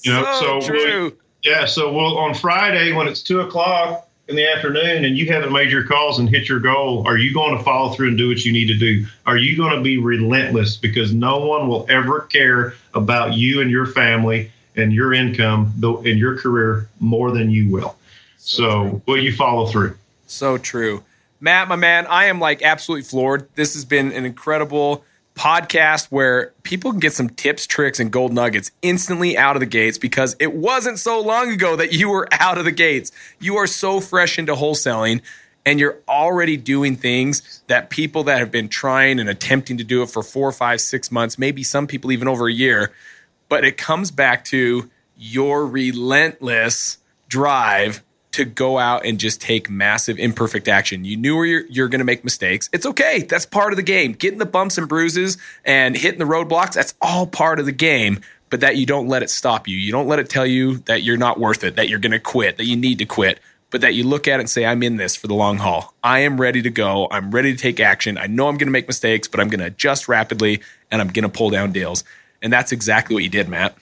You 0.05 0.13
know, 0.13 0.23
so, 0.39 0.61
so 0.61 0.69
true. 0.69 1.17
Yeah, 1.43 1.65
so 1.65 1.93
well 1.93 2.17
on 2.17 2.33
Friday 2.33 2.93
when 2.93 3.09
it's 3.09 3.21
two 3.21 3.41
o'clock 3.41 4.09
in 4.29 4.37
the 4.37 4.47
afternoon 4.47 5.05
and 5.05 5.19
you 5.19 5.27
haven't 5.27 5.53
made 5.53 5.69
your 5.73 5.83
calls 5.83 6.21
and 6.21 6.31
hit 6.31 6.49
your 6.49 6.61
goal, 6.61 7.05
are 7.09 7.19
you 7.19 7.35
going 7.35 7.59
to 7.59 7.65
follow 7.65 7.93
through 7.93 8.09
and 8.09 8.19
do 8.19 8.29
what 8.29 8.45
you 8.45 8.53
need 8.53 8.69
to 8.69 8.79
do? 8.79 9.05
Are 9.27 9.37
you 9.37 9.57
going 9.57 9.75
to 9.75 9.83
be 9.83 9.99
relentless 9.99 10.77
because 10.77 11.13
no 11.13 11.45
one 11.45 11.67
will 11.67 11.87
ever 11.89 12.21
care 12.21 12.75
about 12.95 13.35
you 13.35 13.61
and 13.61 13.69
your 13.69 13.87
family 13.87 14.53
and 14.77 14.93
your 14.93 15.13
income 15.13 15.73
and 15.83 16.19
your 16.21 16.39
career 16.39 16.89
more 17.01 17.33
than 17.33 17.51
you 17.51 17.69
will. 17.69 17.97
So 18.37 19.03
will 19.07 19.21
you 19.21 19.35
follow 19.35 19.67
through? 19.67 19.97
So 20.29 20.57
true. 20.57 21.03
Matt, 21.41 21.69
my 21.69 21.77
man, 21.77 22.07
I 22.07 22.27
am 22.27 22.41
like 22.41 22.63
absolutely 22.63 23.05
floored. 23.05 23.49
This 23.55 23.75
has 23.75 23.85
been 23.85 24.13
an 24.13 24.25
incredible 24.25 25.05
podcast 25.37 26.07
where 26.07 26.53
people 26.65 26.91
can 26.91 26.99
get 26.99 27.13
some 27.13 27.29
tips, 27.31 27.65
tricks, 27.67 28.01
and 28.01 28.11
gold 28.11 28.33
nuggets 28.33 28.73
instantly 28.83 29.39
out 29.39 29.55
of 29.55 29.61
the 29.61 29.67
gates 29.67 29.97
because 29.97 30.35
it 30.41 30.53
wasn't 30.53 30.99
so 30.99 31.21
long 31.21 31.53
ago 31.53 31.77
that 31.77 31.93
you 31.93 32.09
were 32.09 32.29
out 32.33 32.59
of 32.59 32.65
the 32.65 32.73
gates. 32.73 33.13
You 33.39 33.57
are 33.57 33.69
so 33.69 34.01
fresh 34.01 34.39
into 34.39 34.55
wholesaling 34.55 35.23
and 35.65 35.79
you're 35.79 35.99
already 36.09 36.57
doing 36.57 36.97
things 36.97 37.63
that 37.69 37.89
people 37.91 38.25
that 38.25 38.39
have 38.39 38.51
been 38.51 38.69
trying 38.69 39.21
and 39.21 39.29
attempting 39.29 39.77
to 39.77 39.85
do 39.85 40.03
it 40.03 40.11
for 40.11 40.23
four, 40.23 40.51
five, 40.51 40.81
six 40.81 41.13
months, 41.13 41.39
maybe 41.39 41.63
some 41.63 41.87
people 41.87 42.11
even 42.11 42.27
over 42.27 42.49
a 42.49 42.53
year. 42.53 42.93
But 43.49 43.65
it 43.65 43.77
comes 43.77 44.11
back 44.11 44.45
to 44.47 44.91
your 45.17 45.67
relentless 45.67 46.99
drive 47.29 48.03
to 48.33 48.45
go 48.45 48.79
out 48.79 49.05
and 49.05 49.19
just 49.19 49.41
take 49.41 49.71
massive 49.71 50.19
imperfect 50.19 50.69
action. 50.69 51.05
You 51.05 51.17
knew 51.17 51.43
you're, 51.43 51.67
you're 51.67 51.89
going 51.89 52.01
to 52.01 52.05
make 52.05 52.25
mistakes. 52.25 52.69
It's 52.73 52.87
okay. 52.87 53.23
That's 53.23 53.47
part 53.47 53.73
of 53.73 53.77
the 53.77 53.83
game. 53.83 54.13
Getting 54.13 54.39
the 54.39 54.47
bumps 54.47 54.79
and 54.79 54.89
bruises 54.89 55.39
and 55.65 55.97
hitting 55.97 56.19
the 56.19 56.25
roadblocks, 56.25 56.75
that's 56.75 56.95
all 57.01 57.27
part 57.27 57.59
of 57.59 57.67
the 57.67 57.73
game. 57.73 58.21
But 58.51 58.61
that 58.61 58.77
you 58.77 58.87
don't 58.87 59.09
let 59.09 59.23
it 59.23 59.29
stop 59.29 59.69
you. 59.69 59.77
You 59.77 59.93
don't 59.93 60.09
let 60.09 60.19
it 60.19 60.31
tell 60.31 60.47
you 60.47 60.79
that 60.87 61.03
you're 61.03 61.19
not 61.19 61.39
worth 61.39 61.65
it, 61.65 61.77
that 61.77 61.89
you're 61.89 61.99
going 61.99 62.13
to 62.13 62.19
quit, 62.19 62.57
that 62.57 62.65
you 62.65 62.77
need 62.77 62.99
to 62.99 63.05
quit, 63.05 63.41
but 63.71 63.83
that 63.83 63.95
you 63.95 64.05
look 64.05 64.27
at 64.27 64.37
it 64.37 64.41
and 64.41 64.51
say, 64.51 64.65
I'm 64.65 64.83
in 64.83 64.97
this 64.97 65.17
for 65.17 65.27
the 65.27 65.35
long 65.35 65.59
haul. 65.59 65.93
I 66.03 66.21
am 66.21 66.41
ready 66.41 66.63
to 66.63 66.71
go. 66.71 67.09
I'm 67.11 67.31
ready 67.31 67.53
to 67.53 67.59
take 67.59 67.79
action. 67.79 68.17
I 68.17 68.27
know 68.27 68.49
I'm 68.49 68.57
going 68.57 68.69
to 68.69 68.73
make 68.73 68.87
mistakes, 68.87 69.29
but 69.29 69.41
I'm 69.41 69.49
going 69.49 69.61
to 69.61 69.67
adjust 69.67 70.09
rapidly 70.09 70.63
and 70.91 71.03
I'm 71.03 71.09
going 71.09 71.25
to 71.25 71.29
pull 71.29 71.51
down 71.51 71.73
deals. 71.73 72.05
And 72.41 72.51
that's 72.51 72.73
exactly 72.73 73.13
what 73.15 73.23
you 73.23 73.29
did, 73.29 73.49
Matt. 73.49 73.77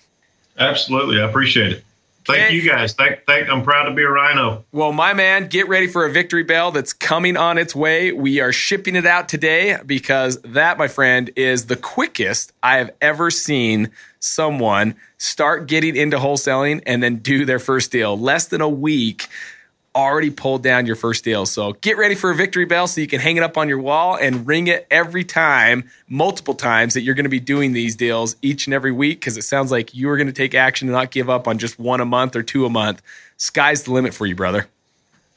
Absolutely. 0.58 1.20
I 1.20 1.28
appreciate 1.28 1.72
it. 1.72 1.84
Thank 2.26 2.52
you 2.52 2.62
guys. 2.68 2.94
Thank, 2.94 3.24
thank, 3.26 3.48
I'm 3.48 3.62
proud 3.62 3.84
to 3.84 3.94
be 3.94 4.02
a 4.02 4.08
rhino. 4.08 4.64
Well, 4.72 4.92
my 4.92 5.14
man, 5.14 5.48
get 5.48 5.68
ready 5.68 5.86
for 5.86 6.04
a 6.04 6.10
victory 6.10 6.42
bell 6.42 6.72
that's 6.72 6.92
coming 6.92 7.36
on 7.36 7.58
its 7.58 7.74
way. 7.74 8.12
We 8.12 8.40
are 8.40 8.52
shipping 8.52 8.96
it 8.96 9.06
out 9.06 9.28
today 9.28 9.78
because 9.84 10.40
that, 10.42 10.78
my 10.78 10.88
friend, 10.88 11.30
is 11.36 11.66
the 11.66 11.76
quickest 11.76 12.52
I 12.62 12.78
have 12.78 12.90
ever 13.00 13.30
seen 13.30 13.90
someone 14.18 14.96
start 15.18 15.66
getting 15.68 15.94
into 15.96 16.18
wholesaling 16.18 16.82
and 16.86 17.02
then 17.02 17.16
do 17.16 17.44
their 17.44 17.58
first 17.58 17.92
deal. 17.92 18.18
Less 18.18 18.46
than 18.46 18.60
a 18.60 18.68
week, 18.68 19.28
already 19.96 20.30
pulled 20.30 20.62
down 20.62 20.86
your 20.86 20.94
first 20.94 21.24
deal. 21.24 21.46
So 21.46 21.72
get 21.72 21.96
ready 21.96 22.14
for 22.14 22.30
a 22.30 22.34
victory 22.34 22.66
bell 22.66 22.86
so 22.86 23.00
you 23.00 23.06
can 23.06 23.18
hang 23.18 23.36
it 23.38 23.42
up 23.42 23.56
on 23.56 23.68
your 23.68 23.80
wall 23.80 24.16
and 24.16 24.46
ring 24.46 24.66
it 24.66 24.86
every 24.90 25.24
time, 25.24 25.90
multiple 26.08 26.54
times 26.54 26.94
that 26.94 27.00
you're 27.00 27.14
going 27.14 27.24
to 27.24 27.30
be 27.30 27.40
doing 27.40 27.72
these 27.72 27.96
deals 27.96 28.36
each 28.42 28.66
and 28.66 28.74
every 28.74 28.92
week 28.92 29.20
because 29.20 29.36
it 29.36 29.42
sounds 29.42 29.72
like 29.72 29.94
you 29.94 30.08
are 30.10 30.16
going 30.16 30.26
to 30.26 30.32
take 30.32 30.54
action 30.54 30.86
and 30.88 30.94
not 30.94 31.10
give 31.10 31.30
up 31.30 31.48
on 31.48 31.58
just 31.58 31.78
one 31.78 32.00
a 32.00 32.04
month 32.04 32.36
or 32.36 32.42
two 32.42 32.66
a 32.66 32.70
month. 32.70 33.00
Sky's 33.38 33.84
the 33.84 33.92
limit 33.92 34.12
for 34.12 34.26
you, 34.26 34.36
brother. 34.36 34.68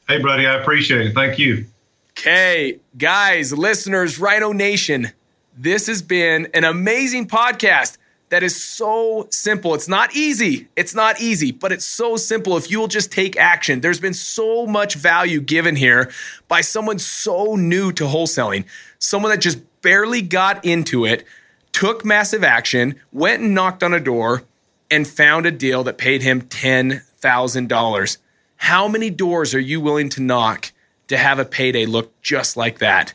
Hey, 0.08 0.22
buddy, 0.22 0.46
I 0.46 0.56
appreciate 0.56 1.08
it. 1.08 1.14
Thank 1.14 1.40
you. 1.40 1.66
Okay, 2.12 2.80
guys, 2.98 3.54
listeners, 3.54 4.20
Rhino 4.20 4.52
Nation, 4.52 5.14
this 5.58 5.88
has 5.88 6.02
been 6.02 6.48
an 6.54 6.66
amazing 6.66 7.28
podcast 7.28 7.98
that 8.30 8.44
is 8.44 8.62
so 8.62 9.28
simple. 9.32 9.74
It's 9.74 9.88
not 9.88 10.16
easy. 10.16 10.68
It's 10.76 10.94
not 10.94 11.20
easy, 11.20 11.52
but 11.52 11.72
it's 11.72 11.86
so 11.86 12.16
simple 12.16 12.58
if 12.58 12.70
you 12.70 12.80
will 12.80 12.88
just 12.88 13.12
take 13.12 13.36
action. 13.38 13.82
There's 13.82 14.00
been 14.00 14.14
so 14.14 14.66
much 14.66 14.96
value 14.96 15.42
given 15.42 15.76
here 15.76 16.12
by 16.48 16.62
someone 16.62 17.00
so 17.00 17.56
new 17.56 17.92
to 17.94 18.06
wholesaling, 18.06 18.66
someone 19.00 19.32
that 19.32 19.42
just 19.42 19.60
barely 19.82 20.22
got 20.22 20.64
into 20.64 21.06
it, 21.06 21.26
took 21.72 22.06
massive 22.06 22.44
action, 22.44 22.96
went 23.12 23.42
and 23.42 23.56
knocked 23.56 23.84
on 23.84 23.94
a 23.94 24.00
door, 24.00 24.44
and 24.92 25.08
found 25.08 25.46
a 25.46 25.52
deal 25.52 25.84
that 25.84 25.98
paid 25.98 26.22
him 26.22 26.42
$10,000. 26.42 28.18
How 28.58 28.88
many 28.88 29.10
doors 29.10 29.54
are 29.54 29.60
you 29.60 29.80
willing 29.80 30.10
to 30.10 30.22
knock 30.22 30.72
to 31.08 31.18
have 31.18 31.40
a 31.40 31.46
payday 31.46 31.86
look 31.86 32.20
just 32.22 32.58
like 32.58 32.80
that? 32.80 33.14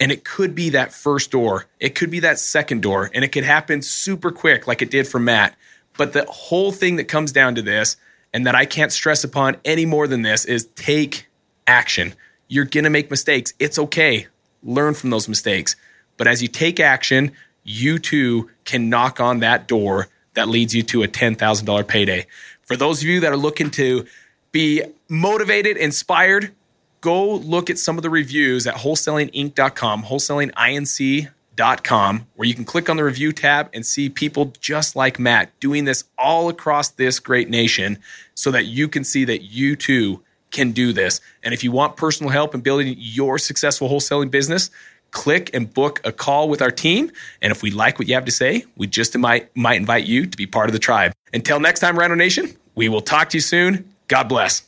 And 0.00 0.12
it 0.12 0.24
could 0.24 0.54
be 0.54 0.70
that 0.70 0.92
first 0.92 1.30
door, 1.30 1.66
it 1.80 1.94
could 1.94 2.10
be 2.10 2.20
that 2.20 2.38
second 2.38 2.82
door, 2.82 3.10
and 3.12 3.24
it 3.24 3.28
could 3.28 3.44
happen 3.44 3.82
super 3.82 4.30
quick, 4.30 4.66
like 4.66 4.80
it 4.80 4.90
did 4.90 5.08
for 5.08 5.18
Matt. 5.18 5.56
But 5.96 6.12
the 6.12 6.24
whole 6.26 6.70
thing 6.70 6.96
that 6.96 7.04
comes 7.04 7.32
down 7.32 7.56
to 7.56 7.62
this, 7.62 7.96
and 8.32 8.46
that 8.46 8.54
I 8.54 8.64
can't 8.64 8.92
stress 8.92 9.24
upon 9.24 9.56
any 9.64 9.86
more 9.86 10.06
than 10.06 10.22
this, 10.22 10.44
is 10.44 10.66
take 10.76 11.26
action. 11.66 12.14
You're 12.46 12.64
gonna 12.64 12.90
make 12.90 13.10
mistakes. 13.10 13.52
It's 13.58 13.78
okay. 13.78 14.28
Learn 14.62 14.94
from 14.94 15.10
those 15.10 15.28
mistakes. 15.28 15.74
But 16.16 16.28
as 16.28 16.42
you 16.42 16.48
take 16.48 16.78
action, 16.78 17.32
you 17.64 17.98
too 17.98 18.50
can 18.64 18.88
knock 18.88 19.20
on 19.20 19.40
that 19.40 19.66
door 19.66 20.08
that 20.34 20.48
leads 20.48 20.74
you 20.74 20.82
to 20.84 21.02
a 21.02 21.08
$10,000 21.08 21.88
payday. 21.88 22.26
For 22.62 22.76
those 22.76 23.02
of 23.02 23.08
you 23.08 23.20
that 23.20 23.32
are 23.32 23.36
looking 23.36 23.70
to 23.72 24.06
be 24.52 24.82
motivated, 25.08 25.76
inspired, 25.76 26.52
go 27.00 27.34
look 27.34 27.70
at 27.70 27.78
some 27.78 27.96
of 27.96 28.02
the 28.02 28.10
reviews 28.10 28.66
at 28.66 28.76
wholesalinginc.com, 28.76 30.04
wholesalinginc.com, 30.04 32.26
where 32.36 32.48
you 32.48 32.54
can 32.54 32.64
click 32.64 32.88
on 32.88 32.96
the 32.96 33.04
review 33.04 33.32
tab 33.32 33.68
and 33.72 33.84
see 33.84 34.08
people 34.08 34.52
just 34.60 34.96
like 34.96 35.18
Matt 35.18 35.58
doing 35.60 35.84
this 35.84 36.04
all 36.16 36.48
across 36.48 36.90
this 36.90 37.18
great 37.18 37.48
nation 37.48 37.98
so 38.34 38.50
that 38.50 38.66
you 38.66 38.88
can 38.88 39.04
see 39.04 39.24
that 39.24 39.42
you 39.42 39.76
too 39.76 40.22
can 40.50 40.72
do 40.72 40.92
this. 40.92 41.20
And 41.42 41.52
if 41.52 41.62
you 41.62 41.72
want 41.72 41.96
personal 41.96 42.30
help 42.30 42.54
in 42.54 42.60
building 42.60 42.94
your 42.98 43.38
successful 43.38 43.88
wholesaling 43.88 44.30
business, 44.30 44.70
click 45.10 45.50
and 45.54 45.72
book 45.72 46.00
a 46.04 46.12
call 46.12 46.48
with 46.48 46.62
our 46.62 46.70
team. 46.70 47.10
And 47.42 47.50
if 47.50 47.62
we 47.62 47.70
like 47.70 47.98
what 47.98 48.08
you 48.08 48.14
have 48.14 48.24
to 48.26 48.32
say, 48.32 48.64
we 48.76 48.86
just 48.86 49.16
might, 49.16 49.54
might 49.56 49.76
invite 49.76 50.06
you 50.06 50.26
to 50.26 50.36
be 50.36 50.46
part 50.46 50.68
of 50.68 50.72
the 50.72 50.78
tribe. 50.78 51.12
Until 51.32 51.60
next 51.60 51.80
time, 51.80 51.98
Rhino 51.98 52.14
Nation, 52.14 52.56
we 52.74 52.88
will 52.88 53.00
talk 53.00 53.30
to 53.30 53.36
you 53.36 53.42
soon. 53.42 53.92
God 54.08 54.24
bless. 54.24 54.67